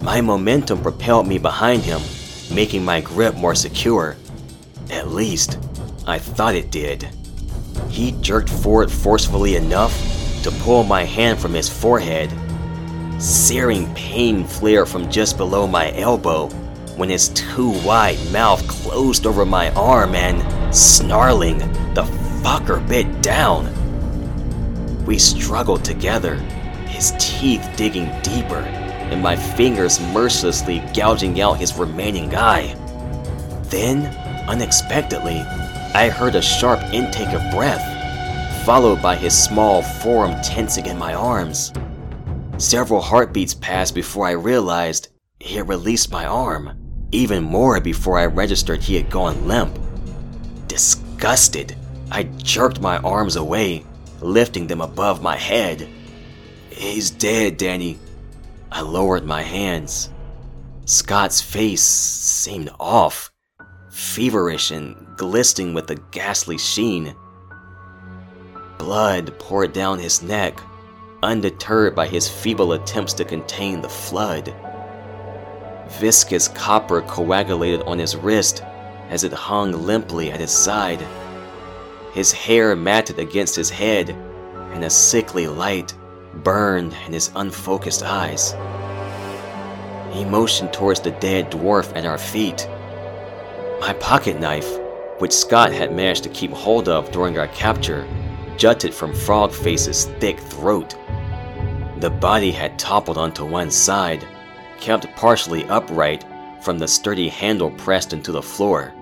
[0.00, 2.00] My momentum propelled me behind him,
[2.52, 4.16] making my grip more secure.
[4.90, 5.58] At least,
[6.06, 7.08] I thought it did.
[7.88, 9.92] He jerked forward forcefully enough
[10.42, 12.30] to pull my hand from his forehead.
[13.18, 16.48] Searing pain flared from just below my elbow
[16.96, 21.58] when his too wide mouth closed over my arm and, snarling,
[21.94, 22.04] the
[22.42, 23.72] fucker bit down.
[25.04, 26.36] We struggled together,
[26.86, 28.60] his teeth digging deeper,
[29.10, 32.74] and my fingers mercilessly gouging out his remaining eye.
[33.64, 34.06] Then,
[34.48, 35.40] unexpectedly,
[35.94, 41.14] I heard a sharp intake of breath, followed by his small form tensing in my
[41.14, 41.72] arms.
[42.58, 45.08] Several heartbeats passed before I realized
[45.40, 46.76] he had released my arm,
[47.12, 49.78] even more before I registered he had gone limp.
[50.68, 51.76] Disgusted,
[52.10, 53.84] I jerked my arms away
[54.24, 55.88] lifting them above my head.
[56.70, 57.98] He's dead, Danny.
[58.72, 60.10] I lowered my hands.
[60.86, 63.30] Scott's face seemed off,
[63.90, 67.14] feverish and glistening with a ghastly sheen.
[68.78, 70.60] Blood poured down his neck,
[71.24, 74.54] undeterred by his feeble attempts to contain the flood.
[75.98, 78.62] Viscous copper coagulated on his wrist
[79.08, 81.04] as it hung limply at his side.
[82.12, 84.10] His hair matted against his head,
[84.72, 85.94] and a sickly light
[86.42, 88.54] burned in his unfocused eyes.
[90.12, 92.68] He motioned towards the dead dwarf at our feet.
[93.80, 94.78] My pocket knife,
[95.18, 98.06] which Scott had managed to keep hold of during our capture,
[98.56, 100.94] jutted from Frogface's thick throat.
[102.00, 104.26] The body had toppled onto one side,
[104.78, 106.24] kept partially upright
[106.62, 108.94] from the sturdy handle pressed into the floor.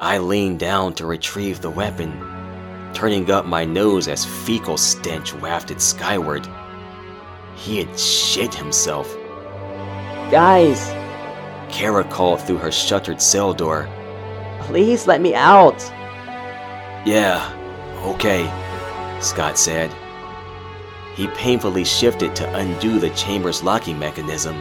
[0.00, 2.12] I leaned down to retrieve the weapon,
[2.94, 6.48] turning up my nose as fecal stench wafted skyward.
[7.54, 9.14] He had shit himself.
[10.30, 10.88] Guys,
[11.70, 13.88] Kara called through her shuttered cell door.
[14.62, 15.80] please let me out.
[17.04, 17.52] Yeah,
[18.02, 18.44] okay,
[19.20, 19.94] Scott said.
[21.14, 24.54] He painfully shifted to undo the chamber's locking mechanism.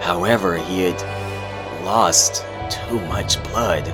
[0.00, 3.86] However, he had lost too much blood.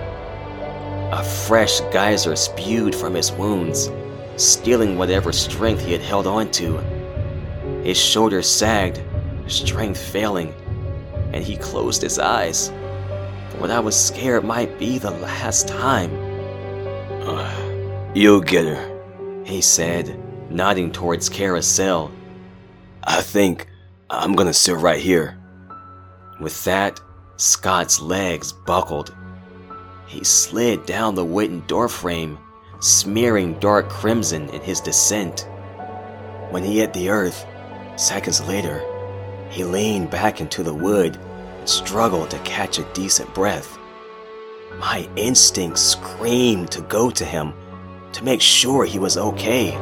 [1.12, 3.90] A fresh geyser spewed from his wounds,
[4.36, 6.78] stealing whatever strength he had held onto.
[7.82, 9.02] His shoulders sagged,
[9.46, 10.54] strength failing,
[11.32, 12.70] and he closed his eyes.
[13.58, 16.27] What I was scared might be the last time.
[18.14, 20.18] You'll get her, he said,
[20.50, 22.10] nodding towards Kara's cell.
[23.04, 23.68] I think
[24.10, 25.38] I'm gonna sit right here.
[26.40, 27.00] With that,
[27.36, 29.14] Scott's legs buckled
[30.08, 32.38] he slid down the wooden doorframe,
[32.80, 35.46] smearing dark crimson in his descent.
[36.50, 37.46] When he hit the earth,
[37.96, 38.82] seconds later,
[39.50, 41.18] he leaned back into the wood
[41.58, 43.78] and struggled to catch a decent breath.
[44.78, 47.52] My instincts screamed to go to him
[48.12, 49.72] to make sure he was okay.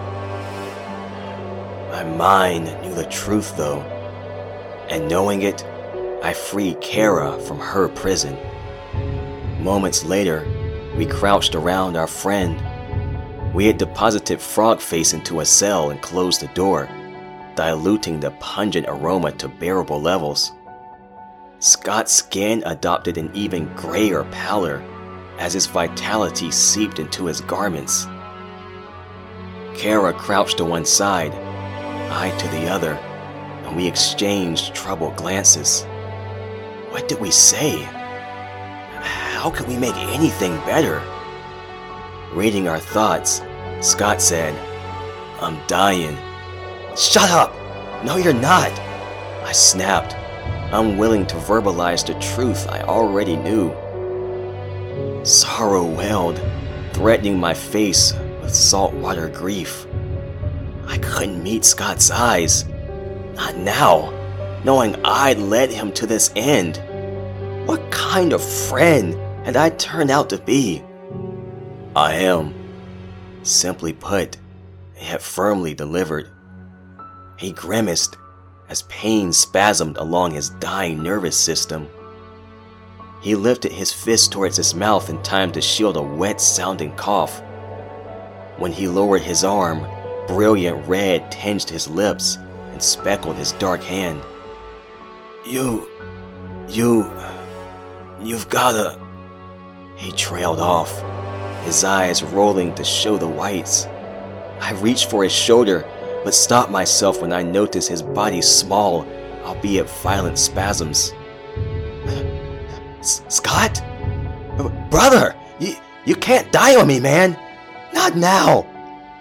[1.90, 3.80] My mind knew the truth though,
[4.90, 5.64] and knowing it,
[6.22, 8.36] I freed Kara from her prison.
[9.62, 10.46] Moments later,
[10.96, 12.62] we crouched around our friend.
[13.54, 16.88] We had deposited Frogface into a cell and closed the door,
[17.54, 20.52] diluting the pungent aroma to bearable levels.
[21.58, 24.82] Scott's skin adopted an even grayer pallor
[25.38, 28.06] as his vitality seeped into his garments.
[29.76, 31.32] Kara crouched to one side,
[32.10, 32.94] I to the other,
[33.64, 35.84] and we exchanged troubled glances.
[36.90, 37.82] What did we say?
[37.82, 41.02] How could we make anything better?
[42.32, 43.42] Reading our thoughts,
[43.82, 44.54] Scott said,
[45.40, 46.16] I'm dying.
[46.96, 47.54] Shut up!
[48.02, 48.72] No, you're not!
[49.44, 50.16] I snapped,
[50.72, 53.74] unwilling to verbalize the truth I already knew.
[55.22, 56.40] Sorrow welled,
[56.94, 58.14] threatening my face
[58.46, 59.88] with saltwater grief.
[60.86, 62.64] I couldn't meet Scott's eyes.
[63.34, 64.12] Not now,
[64.62, 66.80] knowing I'd led him to this end.
[67.66, 70.84] What kind of friend had I turned out to be?
[71.96, 72.54] I am,
[73.42, 74.36] simply put,
[74.96, 76.30] yet firmly delivered.
[77.36, 78.16] He grimaced
[78.68, 81.88] as pain spasmed along his dying nervous system.
[83.22, 87.42] He lifted his fist towards his mouth in time to shield a wet sounding cough.
[88.58, 89.86] When he lowered his arm,
[90.26, 92.38] brilliant red tinged his lips
[92.72, 94.22] and speckled his dark hand.
[95.44, 95.88] You.
[96.68, 97.10] you.
[98.20, 98.98] you've gotta.
[99.96, 101.02] He trailed off,
[101.64, 103.86] his eyes rolling to show the whites.
[104.60, 105.86] I reached for his shoulder,
[106.24, 109.06] but stopped myself when I noticed his body small,
[109.44, 111.12] albeit violent spasms.
[113.00, 113.82] Scott?
[114.90, 115.34] Brother!
[115.60, 117.38] You, you can't die on me, man!
[117.96, 118.66] Not now!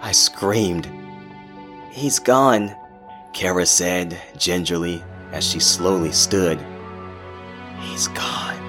[0.02, 0.86] I screamed.
[1.90, 2.76] He's gone,
[3.32, 5.02] Kara said gingerly
[5.32, 6.62] as she slowly stood.
[7.80, 8.60] He's gone.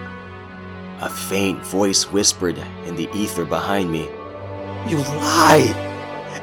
[1.02, 4.08] A faint voice whispered in the ether behind me.
[4.88, 5.76] You lie!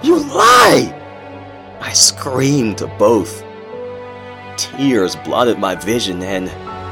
[0.03, 0.93] You lie!
[1.81, 3.43] I screamed to both.
[4.59, 6.49] Tears blotted my vision, and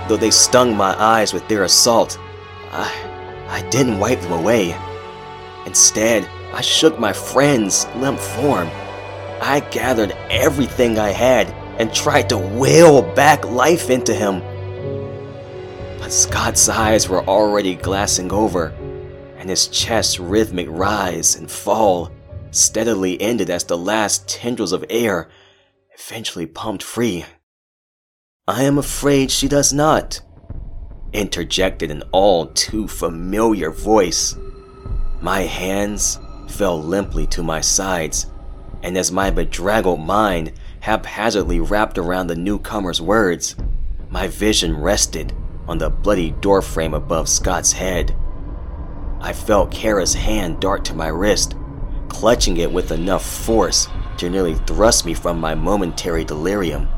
[0.08, 2.18] though they stung my eyes with their assault,
[2.70, 2.90] I,
[3.48, 4.74] I didn't wipe them away.
[5.66, 8.68] Instead, I shook my friend's limp form.
[9.40, 11.48] I gathered everything I had
[11.78, 14.40] and tried to will back life into him.
[15.98, 18.66] But Scott's eyes were already glassing over,
[19.38, 22.12] and his chest's rhythmic rise and fall
[22.50, 25.30] steadily ended as the last tendrils of air
[25.98, 27.24] eventually pumped free.
[28.46, 30.20] I am afraid she does not,
[31.12, 34.36] interjected an all too familiar voice.
[35.20, 38.26] My hands fell limply to my sides,
[38.82, 43.56] and as my bedraggled mind haphazardly wrapped around the newcomer's words,
[44.10, 45.32] my vision rested
[45.68, 48.14] on the bloody doorframe above Scott's head.
[49.20, 51.54] I felt Kara's hand dart to my wrist,
[52.08, 53.88] clutching it with enough force
[54.18, 56.88] to nearly thrust me from my momentary delirium.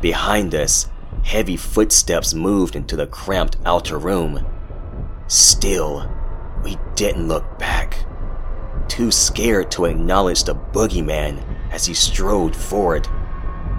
[0.00, 0.88] Behind us,
[1.24, 4.46] heavy footsteps moved into the cramped outer room.
[5.26, 6.10] Still,
[6.62, 8.06] we didn't look back.
[8.88, 13.06] Too scared to acknowledge the boogeyman as he strode forward.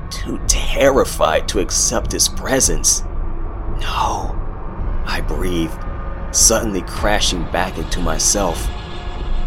[0.10, 3.02] Too terrified to accept his presence.
[3.82, 4.36] No,
[5.06, 5.78] I breathed,
[6.32, 8.68] suddenly crashing back into myself.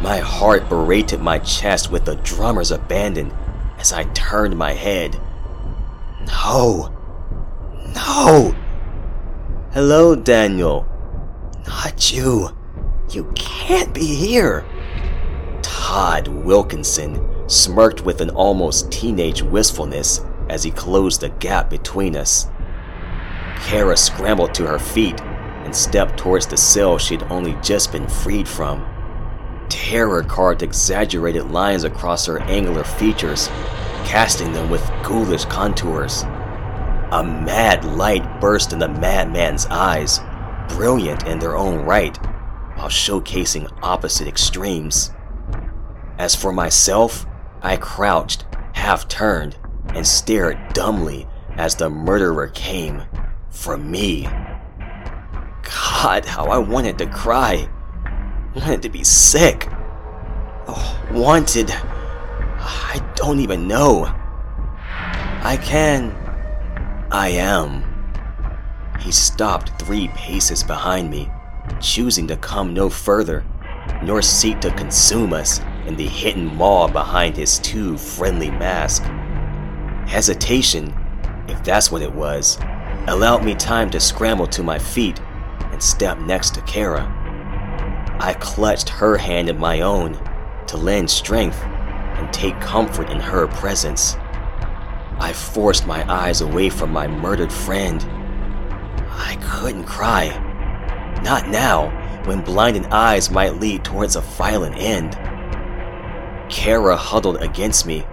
[0.01, 3.33] My heart berated my chest with the drummer's abandon
[3.79, 5.21] as I turned my head.
[6.27, 6.93] No!
[7.95, 8.55] No!
[9.73, 10.87] Hello, Daniel.
[11.67, 12.51] Not you.
[13.11, 14.65] You can't be here.
[15.83, 22.47] Todd Wilkinson smirked with an almost teenage wistfulness as he closed the gap between us.
[23.57, 28.49] Kara scrambled to her feet and stepped towards the cell she'd only just been freed
[28.49, 28.87] from.
[29.68, 33.49] Terror carved exaggerated lines across her angular features,
[34.05, 36.22] casting them with ghoulish contours.
[37.11, 40.20] A mad light burst in the madman's eyes,
[40.68, 42.16] brilliant in their own right,
[42.76, 45.11] while showcasing opposite extremes.
[46.23, 47.27] As for myself,
[47.62, 48.45] I crouched,
[48.75, 49.57] half turned,
[49.89, 53.03] and stared dumbly as the murderer came
[53.51, 54.29] for me.
[55.64, 57.68] God, how I wanted to cry
[58.55, 59.66] wanted to be sick.
[60.68, 61.73] Oh, wanted.
[61.73, 64.05] I don't even know.
[64.05, 66.12] I can.
[67.11, 67.83] I am.
[69.01, 71.29] He stopped three paces behind me,
[71.81, 73.45] choosing to come no further,
[74.05, 79.03] nor seek to consume us in the hidden maw behind his too friendly mask.
[80.09, 80.95] Hesitation,
[81.49, 82.59] if that's what it was,
[83.09, 85.20] allowed me time to scramble to my feet
[85.72, 87.05] and step next to Kara.
[88.20, 90.14] I clutched her hand in my own
[90.68, 94.16] to lend strength and take comfort in her presence.
[95.18, 98.01] I forced my eyes away from my murdered friend.
[99.11, 100.28] I couldn't cry.
[101.22, 101.91] Not now,
[102.24, 105.16] when blinded eyes might lead towards a violent end.
[106.53, 108.05] Kara huddled against me,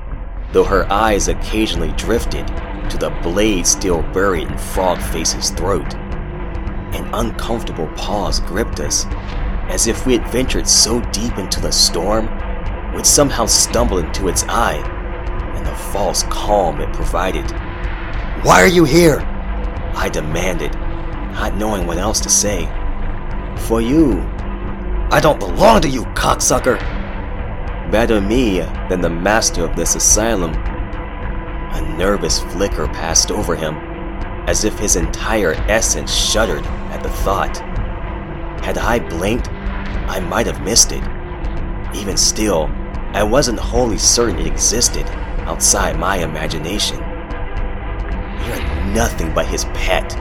[0.53, 2.47] though her eyes occasionally drifted
[2.89, 5.93] to the blade still buried in Frogface's throat.
[5.93, 9.05] An uncomfortable pause gripped us,
[9.67, 12.27] as if we had ventured so deep into the storm,
[12.95, 14.81] we'd somehow stumbled into its eye,
[15.55, 17.45] and the false calm it provided.
[18.43, 19.19] Why are you here?
[19.95, 20.73] I demanded,
[21.33, 22.65] not knowing what else to say.
[23.67, 24.21] For you.
[25.11, 26.98] I don't belong to you, cocksucker!
[27.91, 30.53] Better me than the master of this asylum.
[30.53, 33.75] A nervous flicker passed over him,
[34.47, 37.57] as if his entire essence shuddered at the thought.
[38.63, 41.03] Had I blinked, I might have missed it.
[41.95, 42.69] Even still,
[43.13, 45.07] I wasn't wholly certain it existed
[45.47, 46.97] outside my imagination.
[48.45, 50.15] You're nothing but his pet.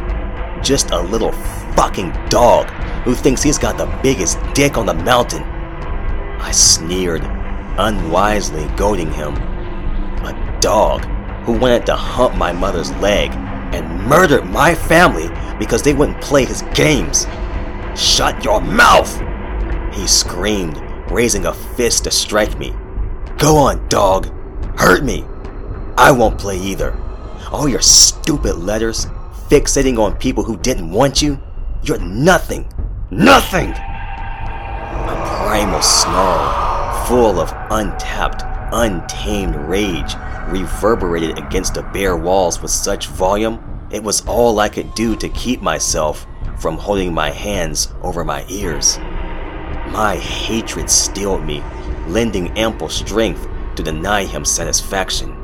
[0.65, 1.33] Just a little
[1.77, 2.71] fucking dog
[3.05, 5.43] who thinks he's got the biggest dick on the mountain.
[5.43, 7.23] I sneered,
[7.79, 9.35] unwisely goading him.
[10.25, 11.05] A dog
[11.45, 13.31] who wanted to hump my mother's leg
[13.73, 17.27] and murdered my family because they wouldn't play his games.
[17.97, 19.11] Shut your mouth!
[19.95, 20.77] He screamed,
[21.11, 22.73] raising a fist to strike me.
[23.39, 24.27] Go on, dog.
[24.79, 25.25] Hurt me.
[25.97, 26.97] I won't play either.
[27.51, 29.07] All your stupid letters,
[29.49, 31.41] fixating on people who didn't want you,
[31.83, 32.69] you're nothing.
[33.11, 33.71] Nothing!
[33.71, 36.68] A primal snarl,
[37.09, 40.15] full of untapped, untamed rage,
[40.49, 43.59] reverberated against the bare walls with such volume,
[43.91, 46.27] it was all I could do to keep myself
[46.59, 48.99] from holding my hands over my ears.
[49.89, 51.63] My hatred stilled me,
[52.09, 55.35] lending ample strength to deny him satisfaction.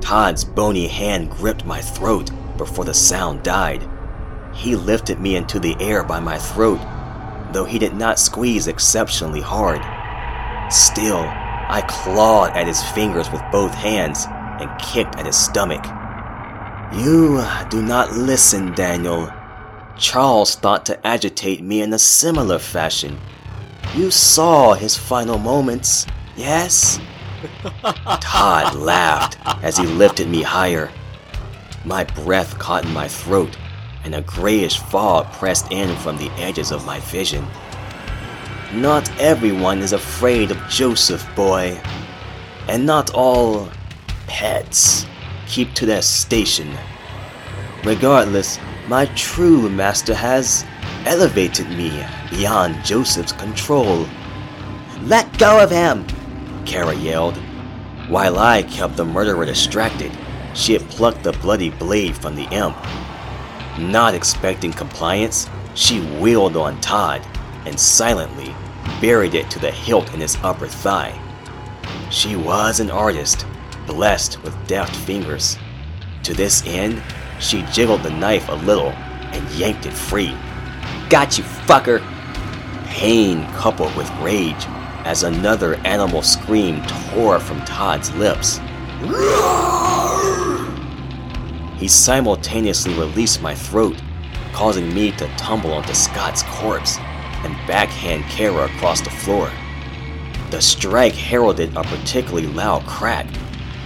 [0.00, 3.88] Todd's bony hand gripped my throat before the sound died.
[4.52, 6.80] He lifted me into the air by my throat,
[7.52, 9.80] though he did not squeeze exceptionally hard.
[10.70, 11.24] Still,
[11.68, 15.84] I clawed at his fingers with both hands and kicked at his stomach.
[16.92, 19.32] You do not listen, Daniel.
[19.98, 23.18] Charles thought to agitate me in a similar fashion.
[23.94, 26.06] You saw his final moments,
[26.36, 26.98] yes?
[28.20, 30.90] Todd laughed as he lifted me higher.
[31.84, 33.56] My breath caught in my throat,
[34.04, 37.46] and a grayish fog pressed in from the edges of my vision.
[38.72, 41.80] Not everyone is afraid of Joseph, boy.
[42.68, 43.70] And not all
[44.26, 45.06] pets
[45.46, 46.76] keep to their station.
[47.84, 48.58] Regardless,
[48.88, 50.64] my true master has
[51.04, 54.04] elevated me beyond Joseph's control.
[55.02, 56.04] Let go of him!
[56.64, 57.36] Kara yelled.
[58.08, 60.10] While I kept the murderer distracted,
[60.54, 62.76] she had plucked the bloody blade from the imp.
[63.78, 67.22] Not expecting compliance, she wheeled on Todd
[67.66, 68.54] and silently
[69.00, 71.20] buried it to the hilt in his upper thigh.
[72.10, 73.44] She was an artist,
[73.86, 75.58] blessed with deft fingers.
[76.22, 77.02] To this end,
[77.40, 80.34] she jiggled the knife a little and yanked it free.
[81.10, 82.00] Got you, fucker!
[82.86, 84.64] Pain coupled with rage
[85.04, 88.58] as another animal scream tore from Todd's lips.
[91.78, 94.00] He simultaneously released my throat,
[94.52, 96.98] causing me to tumble onto Scott's corpse
[97.46, 99.50] and backhand Kara across the floor.
[100.50, 103.26] The strike heralded a particularly loud crack,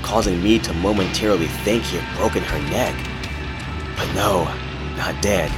[0.02, 2.94] causing me to momentarily think he had broken her neck.
[3.96, 4.44] But no,
[4.96, 5.52] not dead.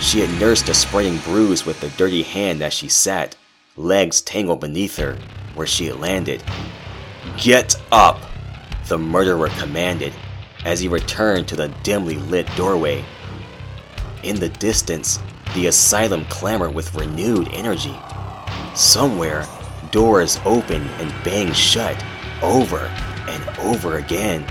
[0.00, 3.36] She had nursed a spreading bruise with the dirty hand as she sat,
[3.76, 5.16] legs tangled beneath her,
[5.54, 6.42] where she had landed.
[7.38, 8.20] Get up!
[8.88, 10.12] The murderer commanded
[10.64, 13.04] as he returned to the dimly lit doorway.
[14.22, 15.20] In the distance,
[15.54, 17.94] the asylum clamored with renewed energy.
[18.74, 19.46] Somewhere,
[19.90, 22.02] doors opened and banged shut
[22.42, 22.78] over
[23.28, 24.44] and over again.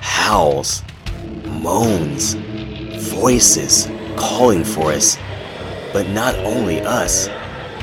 [0.00, 0.82] Howls,
[1.44, 2.34] moans,
[3.10, 5.18] voices calling for us.
[5.92, 7.28] But not only us,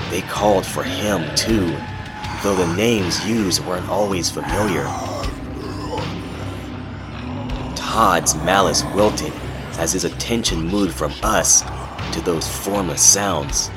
[0.10, 1.78] they called for him too,
[2.44, 4.84] though the names used weren't always familiar.
[7.76, 9.34] Todd's malice wilted
[9.78, 11.64] as his attention moved from us
[12.12, 13.70] to those formless sounds.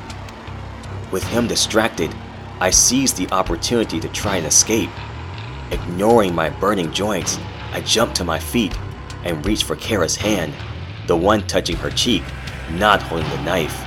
[1.11, 2.15] With him distracted,
[2.61, 4.91] I seized the opportunity to try and escape.
[5.71, 7.39] Ignoring my burning joints,
[7.73, 8.77] I jumped to my feet
[9.25, 10.53] and reached for Kara's hand,
[11.07, 12.23] the one touching her cheek,
[12.73, 13.85] not holding the knife.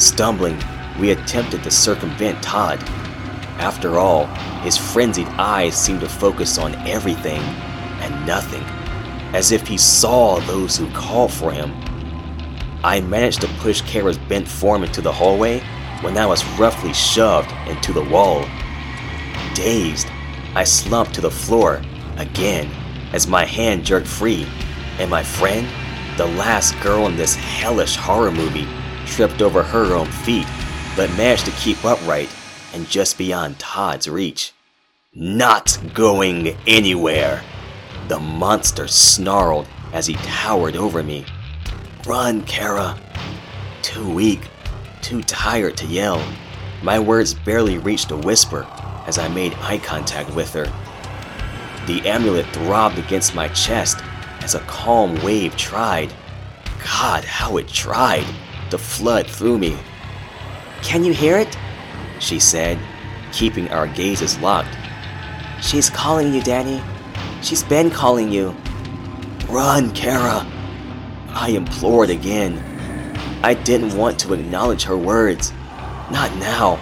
[0.00, 0.58] Stumbling,
[0.98, 2.82] we attempted to circumvent Todd.
[3.58, 4.26] After all,
[4.62, 8.62] his frenzied eyes seemed to focus on everything and nothing,
[9.34, 11.72] as if he saw those who called for him.
[12.84, 15.60] I managed to push Kara's bent form into the hallway
[16.00, 18.44] when I was roughly shoved into the wall.
[19.54, 20.08] Dazed,
[20.54, 21.82] I slumped to the floor
[22.16, 22.70] again
[23.12, 24.46] as my hand jerked free,
[24.98, 25.66] and my friend,
[26.16, 28.68] the last girl in this hellish horror movie,
[29.06, 30.46] tripped over her own feet,
[30.96, 32.28] but managed to keep upright
[32.74, 34.52] and just beyond Todd's reach.
[35.14, 37.42] Not going anywhere!
[38.08, 41.24] The monster snarled as he towered over me.
[42.06, 42.98] Run, Kara!
[43.82, 44.40] Too weak,
[45.02, 46.24] too tired to yell.
[46.82, 48.66] My words barely reached a whisper
[49.06, 50.64] as I made eye contact with her.
[51.86, 53.98] The amulet throbbed against my chest
[54.42, 56.14] as a calm wave tried,
[56.84, 58.26] God, how it tried,
[58.70, 59.76] to flood through me.
[60.82, 61.58] Can you hear it?
[62.20, 62.78] She said,
[63.32, 64.76] keeping our gazes locked.
[65.60, 66.80] She's calling you, Danny.
[67.42, 68.56] She's been calling you.
[69.48, 70.46] Run, Kara!
[71.40, 72.58] I implored again.
[73.44, 75.52] I didn't want to acknowledge her words.
[76.10, 76.78] Not now,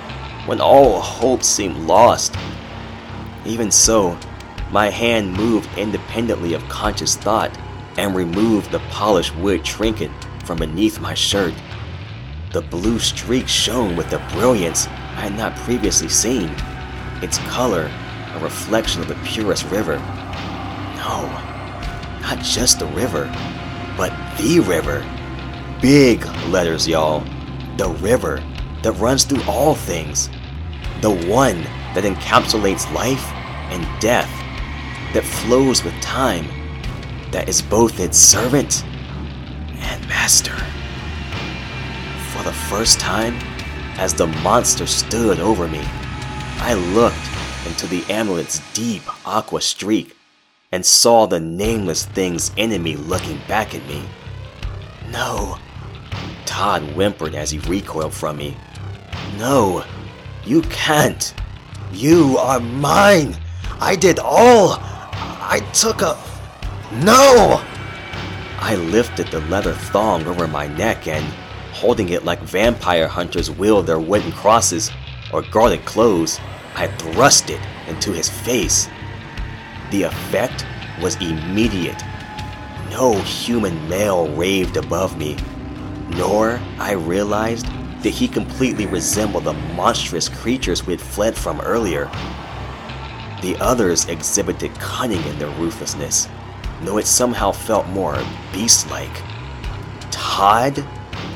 [0.46, 2.34] when all hope seemed lost.
[3.44, 4.18] Even so,
[4.70, 7.54] my hand moved independently of conscious thought
[7.98, 10.10] and removed the polished wood trinket
[10.46, 11.52] from beneath my shirt.
[12.54, 16.48] The blue streak shone with a brilliance I had not previously seen,
[17.22, 17.90] its color
[18.34, 19.98] a reflection of the purest river.
[20.96, 21.28] No,
[22.22, 23.30] not just the river,
[23.96, 25.04] but the river.
[25.80, 27.20] Big letters, y'all.
[27.76, 28.42] The river
[28.82, 30.28] that runs through all things.
[31.00, 31.62] The one
[31.94, 33.24] that encapsulates life
[33.70, 34.30] and death,
[35.12, 36.46] that flows with time,
[37.32, 38.84] that is both its servant
[39.78, 40.54] and master.
[42.32, 43.34] For the first time,
[43.98, 45.82] as the monster stood over me,
[46.58, 47.16] I looked
[47.66, 50.15] into the amulet's deep aqua streak
[50.76, 54.02] and saw the nameless thing's enemy looking back at me.
[55.10, 55.56] No,
[56.44, 58.54] Todd whimpered as he recoiled from me.
[59.38, 59.86] No,
[60.44, 61.32] you can't.
[61.94, 63.38] You are mine.
[63.80, 64.76] I did all.
[64.78, 66.14] I took a.
[66.92, 67.64] No!
[68.58, 71.24] I lifted the leather thong over my neck and,
[71.72, 74.90] holding it like vampire hunters wield their wooden crosses
[75.32, 76.38] or guarded clothes,
[76.74, 78.90] I thrust it into his face.
[79.90, 80.66] The effect
[81.00, 82.02] was immediate.
[82.90, 85.36] No human male raved above me,
[86.10, 87.66] nor I realized
[88.02, 92.10] that he completely resembled the monstrous creatures we had fled from earlier.
[93.42, 96.28] The others exhibited cunning in their ruthlessness,
[96.82, 98.18] though it somehow felt more
[98.52, 99.22] beast like.
[100.10, 100.84] Todd,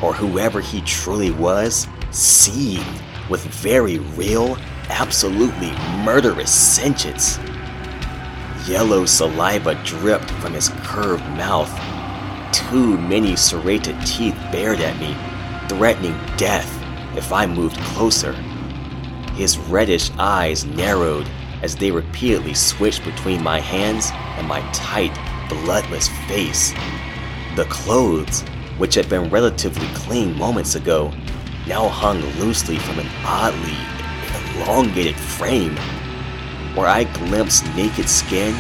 [0.03, 4.57] or whoever he truly was, seethed with very real,
[4.89, 5.71] absolutely
[6.05, 7.39] murderous sentience.
[8.71, 11.73] Yellow saliva dripped from his curved mouth.
[12.53, 15.17] Too many serrated teeth bared at me,
[15.69, 16.71] threatening death
[17.17, 18.33] if I moved closer.
[19.35, 21.29] His reddish eyes narrowed
[21.63, 25.19] as they repeatedly switched between my hands and my tight,
[25.49, 26.73] bloodless face.
[27.57, 28.43] The clothes,
[28.79, 31.13] which had been relatively clean moments ago,
[31.67, 33.77] now hung loosely from an oddly
[34.63, 35.77] elongated frame.
[36.75, 38.55] Where I glimpsed naked skin,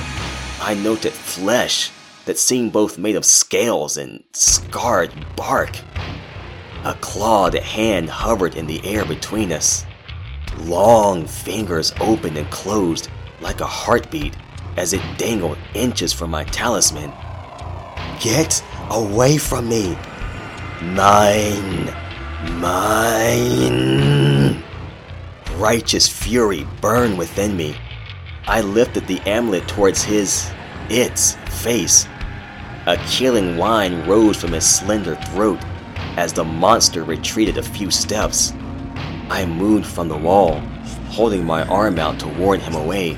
[0.61, 1.90] I noted flesh
[2.24, 5.76] that seemed both made of scales and scarred bark.
[6.84, 9.86] A clawed hand hovered in the air between us.
[10.58, 13.08] Long fingers opened and closed
[13.40, 14.34] like a heartbeat
[14.76, 17.12] as it dangled inches from my talisman.
[18.20, 19.96] Get away from me!
[20.82, 21.94] Mine!
[22.58, 24.64] Mine!
[25.54, 27.76] Righteous fury burned within me.
[28.51, 30.51] I lifted the amulet towards his,
[30.88, 32.09] its, face.
[32.86, 35.61] A killing whine rose from his slender throat
[36.16, 38.53] as the monster retreated a few steps.
[39.30, 40.59] I moved from the wall,
[41.11, 43.16] holding my arm out to warn him away.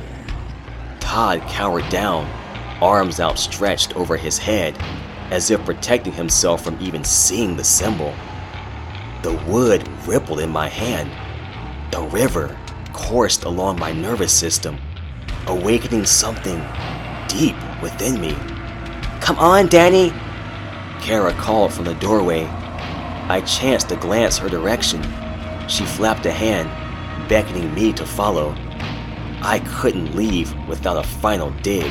[1.00, 2.30] Todd cowered down,
[2.82, 4.76] arms outstretched over his head,
[5.30, 8.12] as if protecting himself from even seeing the symbol.
[9.22, 11.10] The wood rippled in my hand.
[11.90, 12.54] The river
[12.92, 14.76] coursed along my nervous system,
[15.46, 16.62] awakening something
[17.28, 18.34] deep within me.
[19.20, 20.12] Come on, Danny!
[21.00, 22.44] Kara called from the doorway.
[22.44, 25.02] I chanced to glance her direction.
[25.68, 26.68] She flapped a hand,
[27.28, 28.54] beckoning me to follow.
[29.40, 31.90] I couldn't leave without a final dig.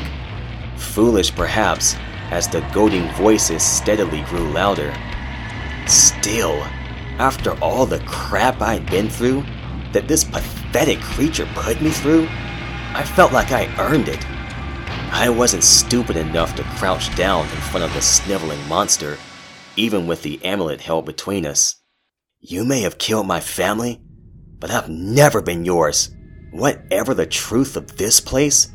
[0.78, 1.96] Foolish, perhaps,
[2.32, 4.94] as the goading voices steadily grew louder.
[5.88, 6.64] Still,
[7.20, 9.44] after all the crap I'd been through,
[9.92, 12.28] that this pathetic creature put me through,
[12.94, 14.26] I felt like I earned it.
[15.14, 19.18] I wasn't stupid enough to crouch down in front of the sniveling monster,
[19.78, 21.76] even with the amulet held between us.
[22.40, 24.02] You may have killed my family,
[24.60, 26.10] but I've never been yours.
[26.52, 28.70] whatever the truth of this place,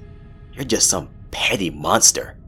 [0.55, 2.39] you're just some petty monster.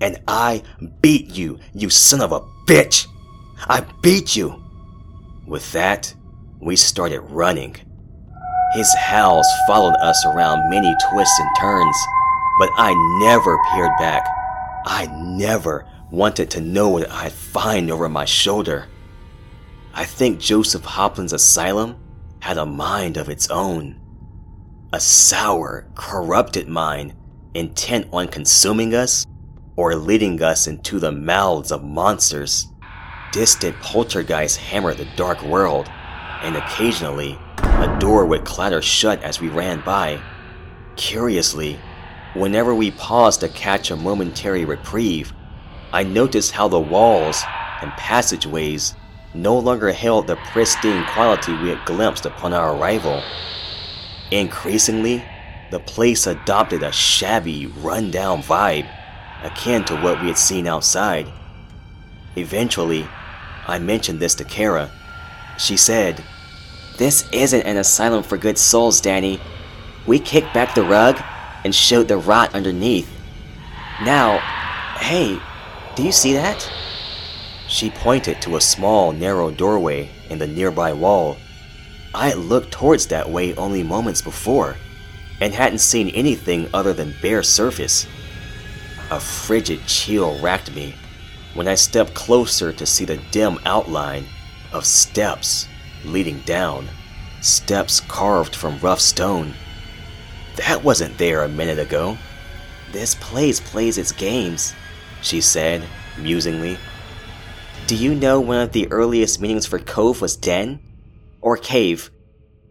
[0.00, 0.62] And I
[1.00, 3.06] beat you, you son of a bitch!
[3.68, 4.62] I beat you!
[5.46, 6.12] With that,
[6.60, 7.76] we started running.
[8.74, 11.96] His howls followed us around many twists and turns,
[12.58, 14.26] but I never peered back.
[14.86, 18.86] I never wanted to know what I'd find over my shoulder.
[19.92, 21.96] I think Joseph Hoplin's asylum
[22.40, 24.00] had a mind of its own.
[24.94, 27.12] A sour, corrupted mind
[27.52, 29.26] intent on consuming us
[29.76, 32.68] or leading us into the mouths of monsters.
[33.32, 35.88] Distant poltergeists hammer the dark world,
[36.42, 37.38] and occasionally
[37.82, 40.22] a door would clatter shut as we ran by.
[40.94, 41.80] Curiously,
[42.32, 45.32] whenever we paused to catch a momentary reprieve,
[45.92, 47.42] I noticed how the walls
[47.80, 48.94] and passageways
[49.34, 53.20] no longer held the pristine quality we had glimpsed upon our arrival.
[54.30, 55.24] Increasingly,
[55.72, 58.88] the place adopted a shabby, run-down vibe,
[59.42, 61.26] akin to what we had seen outside.
[62.36, 63.08] Eventually,
[63.66, 64.88] I mentioned this to Kara.
[65.58, 66.22] She said,
[66.98, 69.40] This isn't an asylum for good souls, Danny.
[70.06, 71.20] We kicked back the rug
[71.64, 73.10] and showed the rot underneath.
[74.02, 74.38] Now,
[74.98, 75.40] hey,
[75.94, 76.70] do you see that?
[77.68, 81.38] She pointed to a small, narrow doorway in the nearby wall.
[82.14, 84.76] I had looked towards that way only moments before
[85.40, 88.06] and hadn't seen anything other than bare surface.
[89.10, 90.94] A frigid chill racked me
[91.54, 94.26] when I stepped closer to see the dim outline
[94.72, 95.68] of steps
[96.04, 96.88] leading down,
[97.40, 99.54] steps carved from rough stone.
[100.56, 102.18] That wasn't there a minute ago.
[102.92, 104.74] This place plays its games,
[105.22, 105.84] she said,
[106.18, 106.78] musingly.
[107.86, 110.80] Do you know one of the earliest meanings for cove was den?
[111.40, 112.10] Or cave?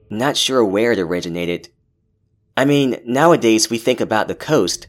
[0.09, 1.69] Not sure where it originated.
[2.55, 4.87] I mean, nowadays we think about the coast,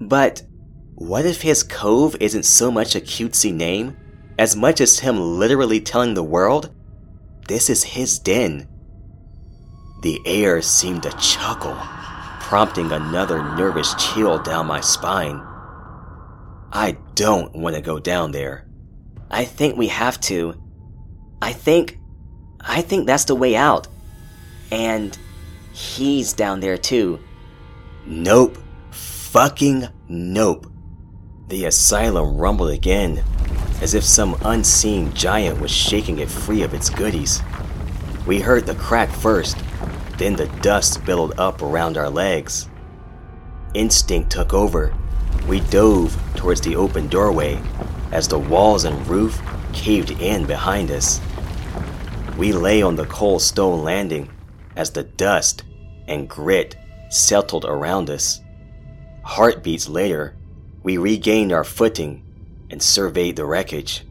[0.00, 0.42] but
[0.94, 3.96] what if his cove isn't so much a cutesy name
[4.38, 6.74] as much as him literally telling the world,
[7.50, 8.68] this is his den?
[10.02, 11.76] The air seemed to chuckle,
[12.38, 15.42] prompting another nervous chill down my spine.
[16.72, 18.68] I don't want to go down there.
[19.32, 20.62] I think we have to.
[21.42, 21.98] I think.
[22.60, 23.88] I think that's the way out.
[24.70, 25.18] And
[25.72, 27.18] he's down there too.
[28.06, 28.58] Nope.
[28.92, 30.70] Fucking nope.
[31.48, 33.24] The asylum rumbled again,
[33.80, 37.42] as if some unseen giant was shaking it free of its goodies.
[38.26, 39.56] We heard the crack first,
[40.18, 42.68] then the dust billowed up around our legs.
[43.74, 44.94] Instinct took over.
[45.48, 47.60] We dove towards the open doorway
[48.12, 49.40] as the walls and roof
[49.72, 51.20] caved in behind us.
[52.36, 54.30] We lay on the cold stone landing
[54.76, 55.64] as the dust
[56.06, 56.76] and grit
[57.08, 58.40] settled around us.
[59.22, 60.36] Heartbeats later,
[60.82, 62.24] we regained our footing
[62.70, 64.04] and surveyed the wreckage.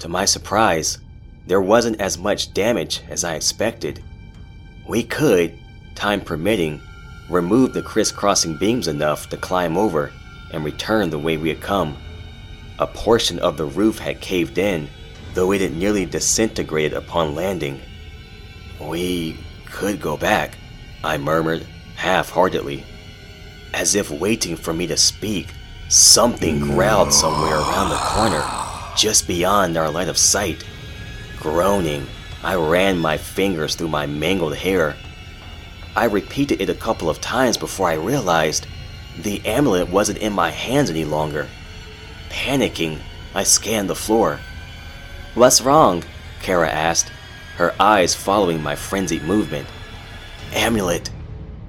[0.00, 0.98] To my surprise,
[1.46, 4.02] there wasn't as much damage as I expected.
[4.88, 5.58] We could,
[5.94, 6.80] time permitting,
[7.28, 10.12] remove the crisscrossing beams enough to climb over
[10.52, 11.96] and return the way we had come.
[12.78, 14.88] A portion of the roof had caved in,
[15.34, 17.80] though it had nearly disintegrated upon landing.
[18.80, 20.56] We could go back,
[21.02, 21.66] I murmured,
[21.96, 22.84] half heartedly.
[23.72, 25.48] As if waiting for me to speak,
[25.88, 28.44] something growled somewhere around the corner,
[28.96, 30.64] just beyond our line of sight.
[31.38, 32.06] Groaning,
[32.42, 34.96] I ran my fingers through my mangled hair.
[35.94, 38.66] I repeated it a couple of times before I realized
[39.18, 41.48] the amulet wasn't in my hands any longer.
[42.28, 42.98] Panicking,
[43.34, 44.40] I scanned the floor.
[45.34, 46.02] What's wrong?
[46.42, 47.10] Kara asked,
[47.56, 49.68] her eyes following my frenzied movement.
[50.52, 51.10] Amulet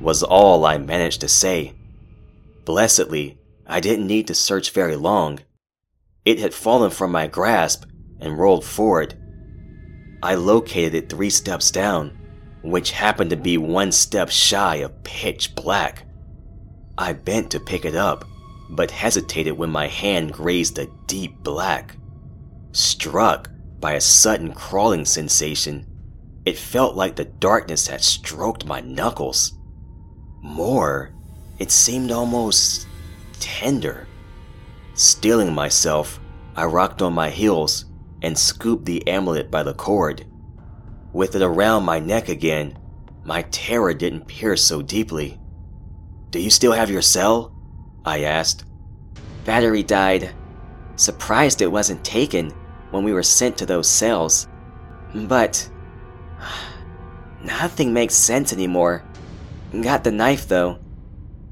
[0.02, 1.74] was all I managed to say.
[2.66, 3.38] Blessedly,
[3.68, 5.40] I didn't need to search very long.
[6.26, 7.86] It had fallen from my grasp
[8.20, 9.16] and rolled forward.
[10.24, 12.18] I located it three steps down,
[12.64, 16.06] which happened to be one step shy of pitch black.
[16.98, 18.26] I bent to pick it up
[18.70, 21.96] but hesitated when my hand grazed a deep black.
[22.72, 23.50] Struck
[23.80, 25.86] by a sudden crawling sensation,
[26.46, 29.54] it felt like the darkness had stroked my knuckles.
[30.42, 31.14] More,
[31.60, 32.88] it seemed almost
[33.40, 34.08] tender.
[34.94, 36.20] Steeling myself,
[36.56, 37.86] I rocked on my heels
[38.22, 40.26] and scooped the amulet by the cord.
[41.14, 42.78] With it around my neck again,
[43.24, 45.40] my terror didn't pierce so deeply.
[46.32, 47.56] Do you still have your cell?
[48.06, 48.66] I asked.
[49.46, 50.34] Battery died.
[50.96, 52.52] Surprised it wasn't taken
[52.92, 54.48] when we were sent to those cells.
[55.14, 55.70] But.
[57.44, 59.04] Nothing makes sense anymore.
[59.82, 60.80] Got the knife though.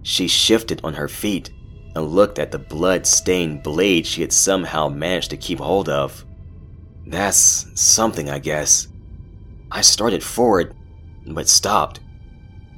[0.01, 1.51] She shifted on her feet
[1.95, 6.25] and looked at the blood stained blade she had somehow managed to keep hold of.
[7.07, 8.87] That's something, I guess.
[9.71, 10.75] I started forward,
[11.25, 12.01] but stopped.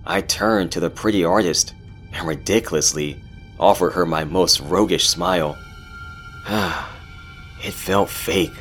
[0.06, 1.74] I turned to the pretty artist
[2.14, 3.22] and ridiculously
[3.60, 5.58] offered her my most roguish smile.
[6.48, 8.54] it felt fake,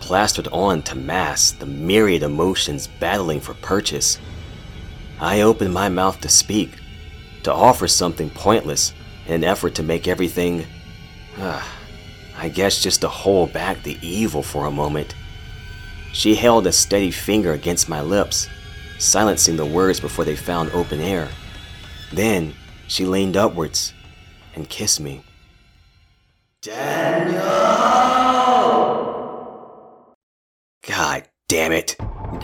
[0.00, 4.18] plastered on to mask the myriad emotions battling for purchase.
[5.18, 6.70] I opened my mouth to speak,
[7.44, 10.64] to offer something pointless in an effort to make everything.
[11.38, 11.62] Uh,
[12.36, 15.14] I guess just to hold back the evil for a moment.
[16.12, 18.48] She held a steady finger against my lips,
[18.98, 21.28] silencing the words before they found open air.
[22.12, 22.54] Then
[22.88, 23.92] she leaned upwards
[24.54, 25.22] and kissed me.
[26.62, 27.42] Daniel!
[30.86, 31.96] God damn it!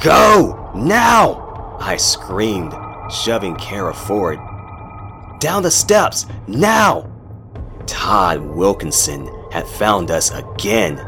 [0.02, 0.70] Go!
[0.74, 1.76] Now!
[1.80, 2.74] I screamed,
[3.10, 4.38] shoving Kara forward.
[5.42, 6.26] Down the steps!
[6.46, 7.10] Now!
[7.86, 11.00] Todd Wilkinson had found us again.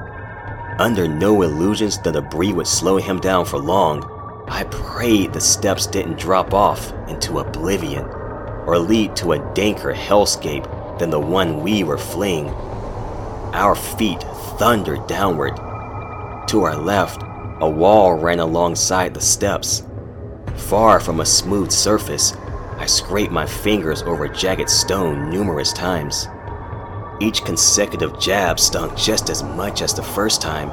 [0.81, 4.03] Under no illusions the debris would slow him down for long,
[4.49, 8.07] I prayed the steps didn't drop off into oblivion
[8.67, 12.49] or lead to a danker hellscape than the one we were fleeing.
[13.55, 14.25] Our feet
[14.59, 15.55] thundered downward.
[16.49, 17.23] To our left,
[17.61, 19.85] a wall ran alongside the steps.
[20.57, 22.35] Far from a smooth surface,
[22.85, 26.29] I scraped my fingers over jagged stone numerous times.
[27.19, 30.69] Each consecutive jab stung just as much as the first time,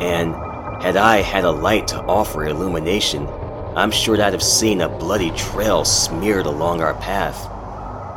[0.00, 0.34] and
[0.82, 3.28] had I had a light to offer illumination,
[3.76, 7.48] I'm sure I'd have seen a bloody trail smeared along our path.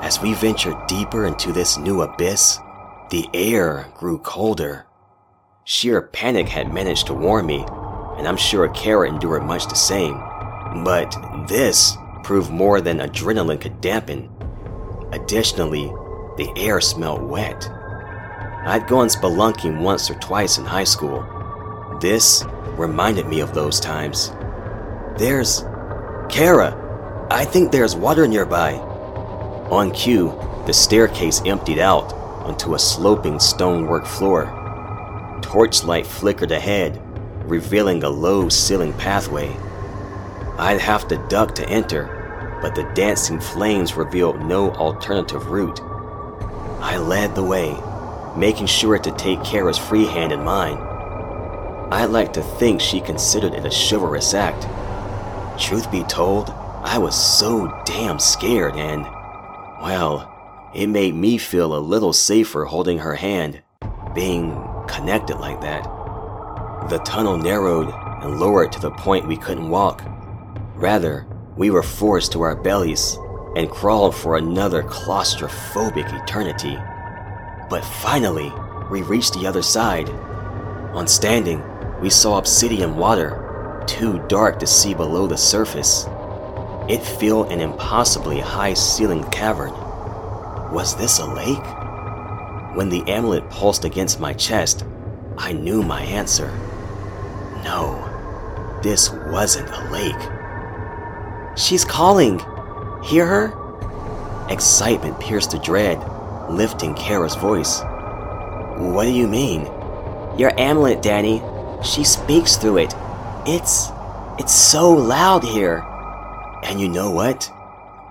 [0.03, 2.57] As we ventured deeper into this new abyss,
[3.11, 4.88] the air grew colder.
[5.63, 7.63] Sheer panic had managed to warm me,
[8.17, 10.17] and I'm sure Kara endured much the same.
[10.83, 11.15] But
[11.47, 11.95] this
[12.28, 14.30] proved more than adrenaline could dampen.
[15.13, 15.86] Additionally,
[16.36, 17.69] the air smelled wet.
[18.65, 21.25] I'd gone spelunking once or twice in high school.
[22.01, 22.43] This
[22.75, 24.34] reminded me of those times.
[25.17, 25.63] There's.
[26.28, 27.28] Kara!
[27.32, 28.73] I think there's water nearby.
[29.71, 32.11] On cue, the staircase emptied out
[32.43, 34.51] onto a sloping stonework floor.
[35.41, 37.01] Torchlight flickered ahead,
[37.49, 39.47] revealing a low ceiling pathway.
[40.57, 42.16] I'd have to duck to enter,
[42.62, 45.80] but the dancing flames revealed no alternative route.
[46.82, 47.76] I led the way,
[48.36, 50.78] making sure to take Kara's free hand in mine.
[51.91, 54.68] I'd like to think she considered it a chivalrous act.
[55.60, 59.03] Truth be told, I was so damn scared and,
[59.82, 60.34] well,
[60.76, 63.62] it made me feel a little safer holding her hand,
[64.14, 64.55] being
[64.88, 65.84] connected like that.
[66.89, 70.03] The tunnel narrowed and lowered to the point we couldn't walk.
[70.76, 71.26] Rather,
[71.58, 73.18] we were forced to our bellies
[73.55, 76.78] and crawled for another claustrophobic eternity.
[77.70, 78.53] But finally,
[78.91, 80.10] we reached the other side.
[80.93, 81.64] On standing,
[81.99, 86.05] we saw obsidian water, too dark to see below the surface.
[86.88, 89.74] It filled an impossibly high ceilinged cavern.
[90.72, 92.76] Was this a lake?
[92.76, 94.86] When the amulet pulsed against my chest,
[95.38, 96.51] I knew my answer.
[97.64, 100.36] No, this wasn't a lake.
[101.58, 102.39] She's calling.
[103.03, 104.47] Hear her?
[104.49, 105.97] Excitement pierced the dread,
[106.49, 107.82] lifting Kara's voice.
[108.78, 109.66] What do you mean?
[110.38, 111.41] Your amulet, Danny.
[111.84, 112.93] She speaks through it.
[113.45, 113.89] It's.
[114.39, 115.84] it's so loud here.
[116.64, 117.49] And you know what?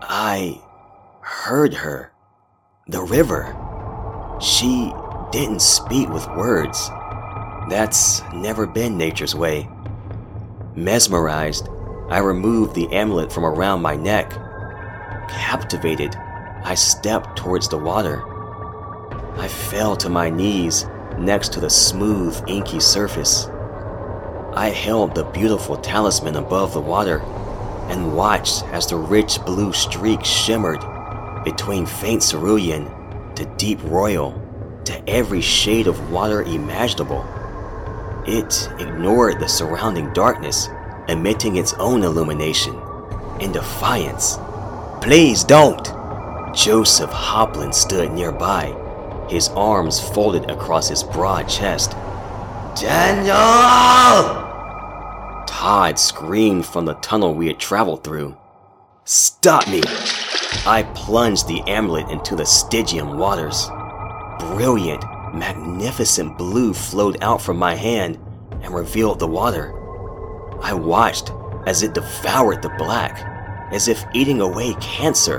[0.02, 0.60] I
[1.20, 2.12] heard her.
[2.88, 3.54] The river.
[4.40, 4.92] She
[5.30, 6.88] didn't speak with words.
[7.68, 9.68] That's never been nature's way.
[10.74, 11.68] Mesmerized,
[12.08, 14.30] I removed the amulet from around my neck.
[15.28, 16.14] Captivated,
[16.62, 18.22] I stepped towards the water.
[19.36, 20.86] I fell to my knees
[21.18, 23.46] next to the smooth, inky surface.
[24.54, 27.20] I held the beautiful talisman above the water
[27.88, 30.82] and watched as the rich blue streak shimmered
[31.44, 32.90] between faint cerulean
[33.34, 34.40] to deep royal
[34.84, 37.24] to every shade of water imaginable.
[38.26, 40.68] It ignored the surrounding darkness,
[41.08, 42.74] emitting its own illumination
[43.40, 44.38] in defiance.
[45.00, 45.84] Please don't!
[46.54, 48.74] Joseph Hoplin stood nearby,
[49.28, 51.92] his arms folded across his broad chest.
[52.80, 53.34] Daniel!
[55.46, 58.36] Todd screamed from the tunnel we had traveled through.
[59.04, 59.82] Stop me!
[60.66, 63.68] I plunged the amulet into the Stygian waters.
[64.38, 65.04] Brilliant,
[65.34, 68.18] magnificent blue flowed out from my hand
[68.62, 69.72] and revealed the water.
[70.62, 71.30] I watched
[71.66, 73.20] as it devoured the black,
[73.72, 75.38] as if eating away cancer.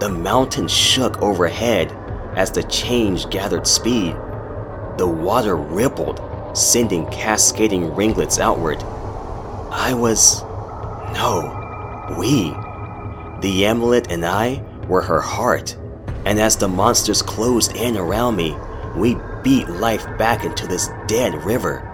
[0.00, 1.92] The mountain shook overhead
[2.36, 4.16] as the change gathered speed.
[4.96, 6.20] The water rippled,
[6.56, 8.82] sending cascading ringlets outward.
[9.70, 10.42] I was.
[11.12, 12.50] No, we.
[13.40, 15.76] The amulet and I were her heart,
[16.24, 18.56] and as the monsters closed in around me,
[18.96, 21.88] we beat life back into this dead river.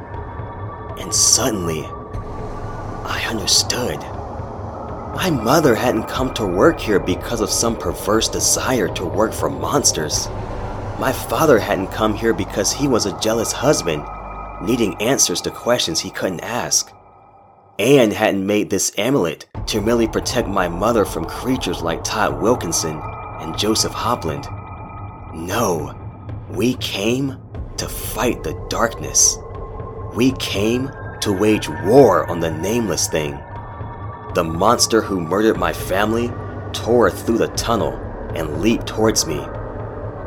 [0.99, 1.87] And suddenly,
[3.29, 3.99] understood.
[5.15, 9.51] My mother hadn't come to work here because of some perverse desire to work for
[9.51, 10.29] monsters.
[10.99, 14.05] My father hadn't come here because he was a jealous husband,
[14.63, 16.93] needing answers to questions he couldn't ask.
[17.79, 23.01] Anne hadn't made this amulet to merely protect my mother from creatures like Todd Wilkinson
[23.41, 24.47] and Joseph Hopland.
[25.35, 25.95] No,
[26.51, 27.39] we came
[27.77, 29.39] to fight the darkness.
[30.15, 30.91] We came
[31.21, 33.39] to wage war on the nameless thing.
[34.35, 36.31] The monster who murdered my family
[36.73, 37.93] tore through the tunnel
[38.35, 39.41] and leaped towards me.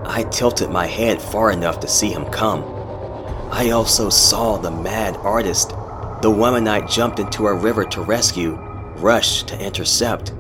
[0.03, 2.63] I tilted my head far enough to see him come.
[3.51, 5.69] I also saw the mad artist,
[6.21, 8.55] the woman I jumped into a river to rescue,
[8.97, 10.33] rush to intercept.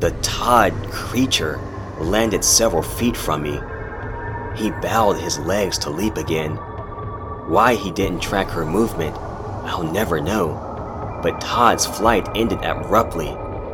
[0.00, 1.58] The Todd creature
[1.98, 3.58] landed several feet from me.
[4.56, 6.56] He bowed his legs to leap again.
[7.48, 9.16] Why he didn't track her movement,
[9.66, 11.20] I'll never know.
[11.22, 13.28] But Todd's flight ended abruptly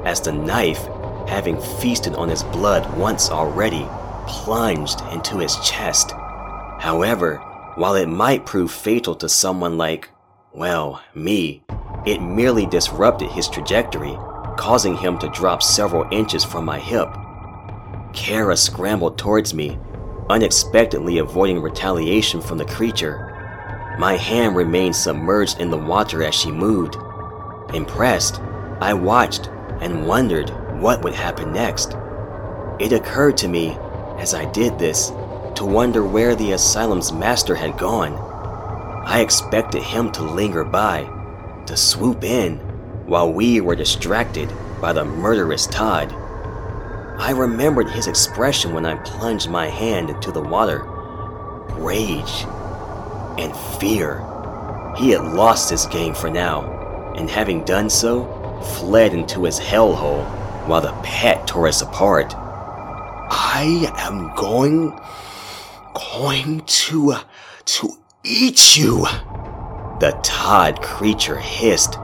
[0.05, 0.86] as the knife,
[1.28, 3.86] having feasted on his blood once already,
[4.26, 6.12] plunged into his chest.
[6.80, 7.36] However,
[7.76, 10.11] while it might prove fatal to someone like,
[10.53, 11.62] well, me,
[12.05, 14.16] it merely disrupted his trajectory,
[14.57, 17.09] causing him to drop several inches from my hip.
[18.12, 19.78] Kara scrambled towards me,
[20.28, 23.32] unexpectedly avoiding retaliation from the creature.
[23.99, 26.97] My hand remained submerged in the water as she moved.
[27.74, 28.40] Impressed,
[28.80, 29.49] I watched
[29.80, 31.97] and wondered what would happen next.
[32.78, 33.76] It occurred to me,
[34.18, 35.11] as I did this,
[35.57, 38.14] to wonder where the asylum's master had gone.
[39.07, 41.09] I expected him to linger by,
[41.66, 42.59] to swoop in,
[43.07, 46.12] while we were distracted by the murderous Todd.
[47.18, 50.88] I remembered his expression when I plunged my hand into the water
[51.78, 52.47] rage
[53.39, 54.24] and fear.
[54.97, 58.26] He had lost his game for now, and having done so,
[58.78, 60.24] fled into his hellhole
[60.66, 62.35] while the pet tore us apart.
[62.37, 64.99] I am going.
[65.95, 67.12] going to.
[67.12, 67.22] Uh,
[67.64, 69.05] to eat you!
[70.01, 71.97] The Todd creature hissed.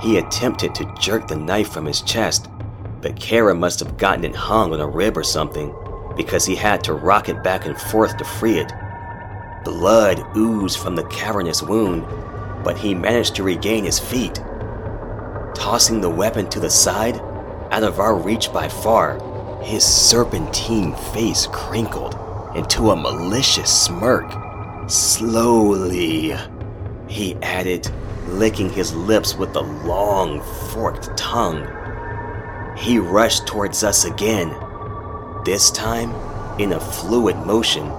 [0.00, 2.48] He attempted to jerk the knife from his chest,
[3.00, 5.74] but Kara must have gotten it hung on a rib or something,
[6.16, 8.72] because he had to rock it back and forth to free it.
[9.64, 12.06] Blood oozed from the cavernous wound,
[12.64, 14.36] but he managed to regain his feet.
[15.54, 17.20] Tossing the weapon to the side,
[17.70, 19.20] out of our reach by far,
[19.62, 22.16] his serpentine face crinkled
[22.54, 24.30] into a malicious smirk.
[24.88, 26.34] Slowly,
[27.08, 27.90] he added,
[28.28, 30.40] licking his lips with a long,
[30.70, 31.66] forked tongue.
[32.76, 34.54] He rushed towards us again.
[35.44, 36.14] This time,
[36.58, 37.90] in a fluid motion,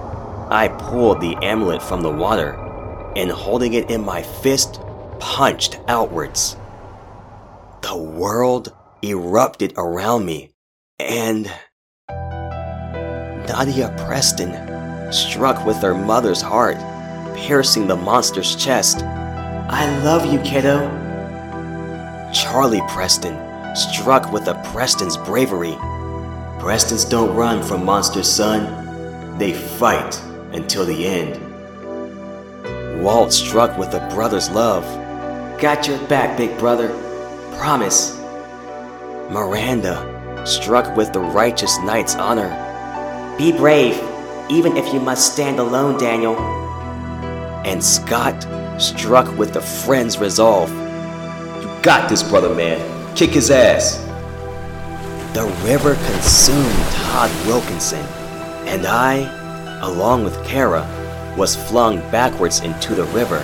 [0.52, 2.54] I pulled the amulet from the water
[3.14, 4.80] and holding it in my fist,
[5.20, 6.56] punched outwards.
[7.82, 10.50] The world erupted around me,
[10.98, 11.48] and
[12.08, 16.78] Nadia Preston struck with her mother's heart,
[17.36, 19.04] piercing the monster's chest.
[19.04, 20.80] I love you, kiddo.
[22.34, 23.36] Charlie Preston
[23.76, 25.76] struck with a Preston's bravery.
[26.58, 29.38] Prestons don't run from monsters, son.
[29.38, 30.20] They fight
[30.52, 31.40] until the end.
[33.02, 34.84] Walt struck with a brother's love.
[35.60, 36.88] Got your back, big brother.
[37.56, 38.18] Promise.
[39.30, 42.50] Miranda struck with the righteous knight's honor.
[43.38, 43.98] Be brave,
[44.50, 46.36] even if you must stand alone, Daniel.
[47.64, 48.46] And Scott
[48.80, 50.70] struck with the friend's resolve.
[50.70, 53.16] You got this, brother man.
[53.16, 53.96] Kick his ass.
[55.34, 58.04] The river consumed Todd Wilkinson,
[58.66, 59.39] and I,
[59.80, 60.86] along with Kara,
[61.36, 63.40] was flung backwards into the river.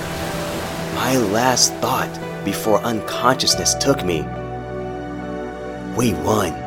[0.95, 2.11] My last thought
[2.45, 4.23] before unconsciousness took me.
[5.97, 6.66] We won.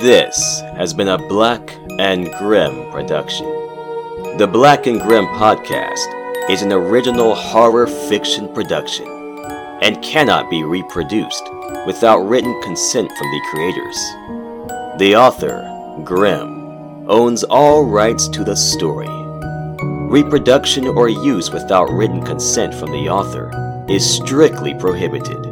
[0.00, 3.46] This has been a Blaqk and Grimm production.
[4.38, 9.08] The Blaqk and Grimm podcast is an original horror fiction production
[9.82, 11.42] and cannot be reproduced
[11.84, 13.96] without written consent from the creators.
[15.00, 15.64] The author,
[16.04, 19.08] Grimm, owns all rights to the story.
[20.08, 23.50] Reproduction or use without written consent from the author
[23.88, 25.44] is strictly prohibited.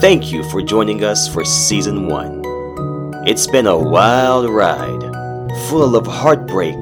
[0.00, 2.43] Thank you for joining us for Season 1.
[3.26, 5.00] It's been a wild ride,
[5.70, 6.76] full of heartbreak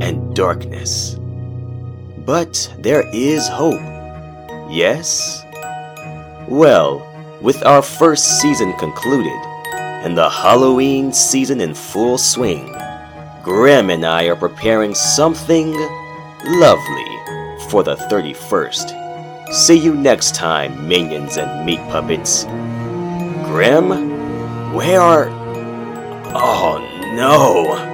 [0.00, 1.18] and darkness.
[2.24, 3.82] But there is hope.
[4.70, 5.44] Yes?
[6.48, 7.06] Well,
[7.42, 9.38] with our first season concluded
[9.76, 12.74] and the Halloween season in full swing,
[13.42, 15.72] Grimm and I are preparing something
[16.46, 17.18] lovely
[17.68, 19.52] for the 31st.
[19.52, 22.44] See you next time, minions and meat puppets.
[23.44, 24.72] Grimm?
[24.72, 25.37] Where are.
[26.34, 26.78] Oh
[27.14, 27.87] no!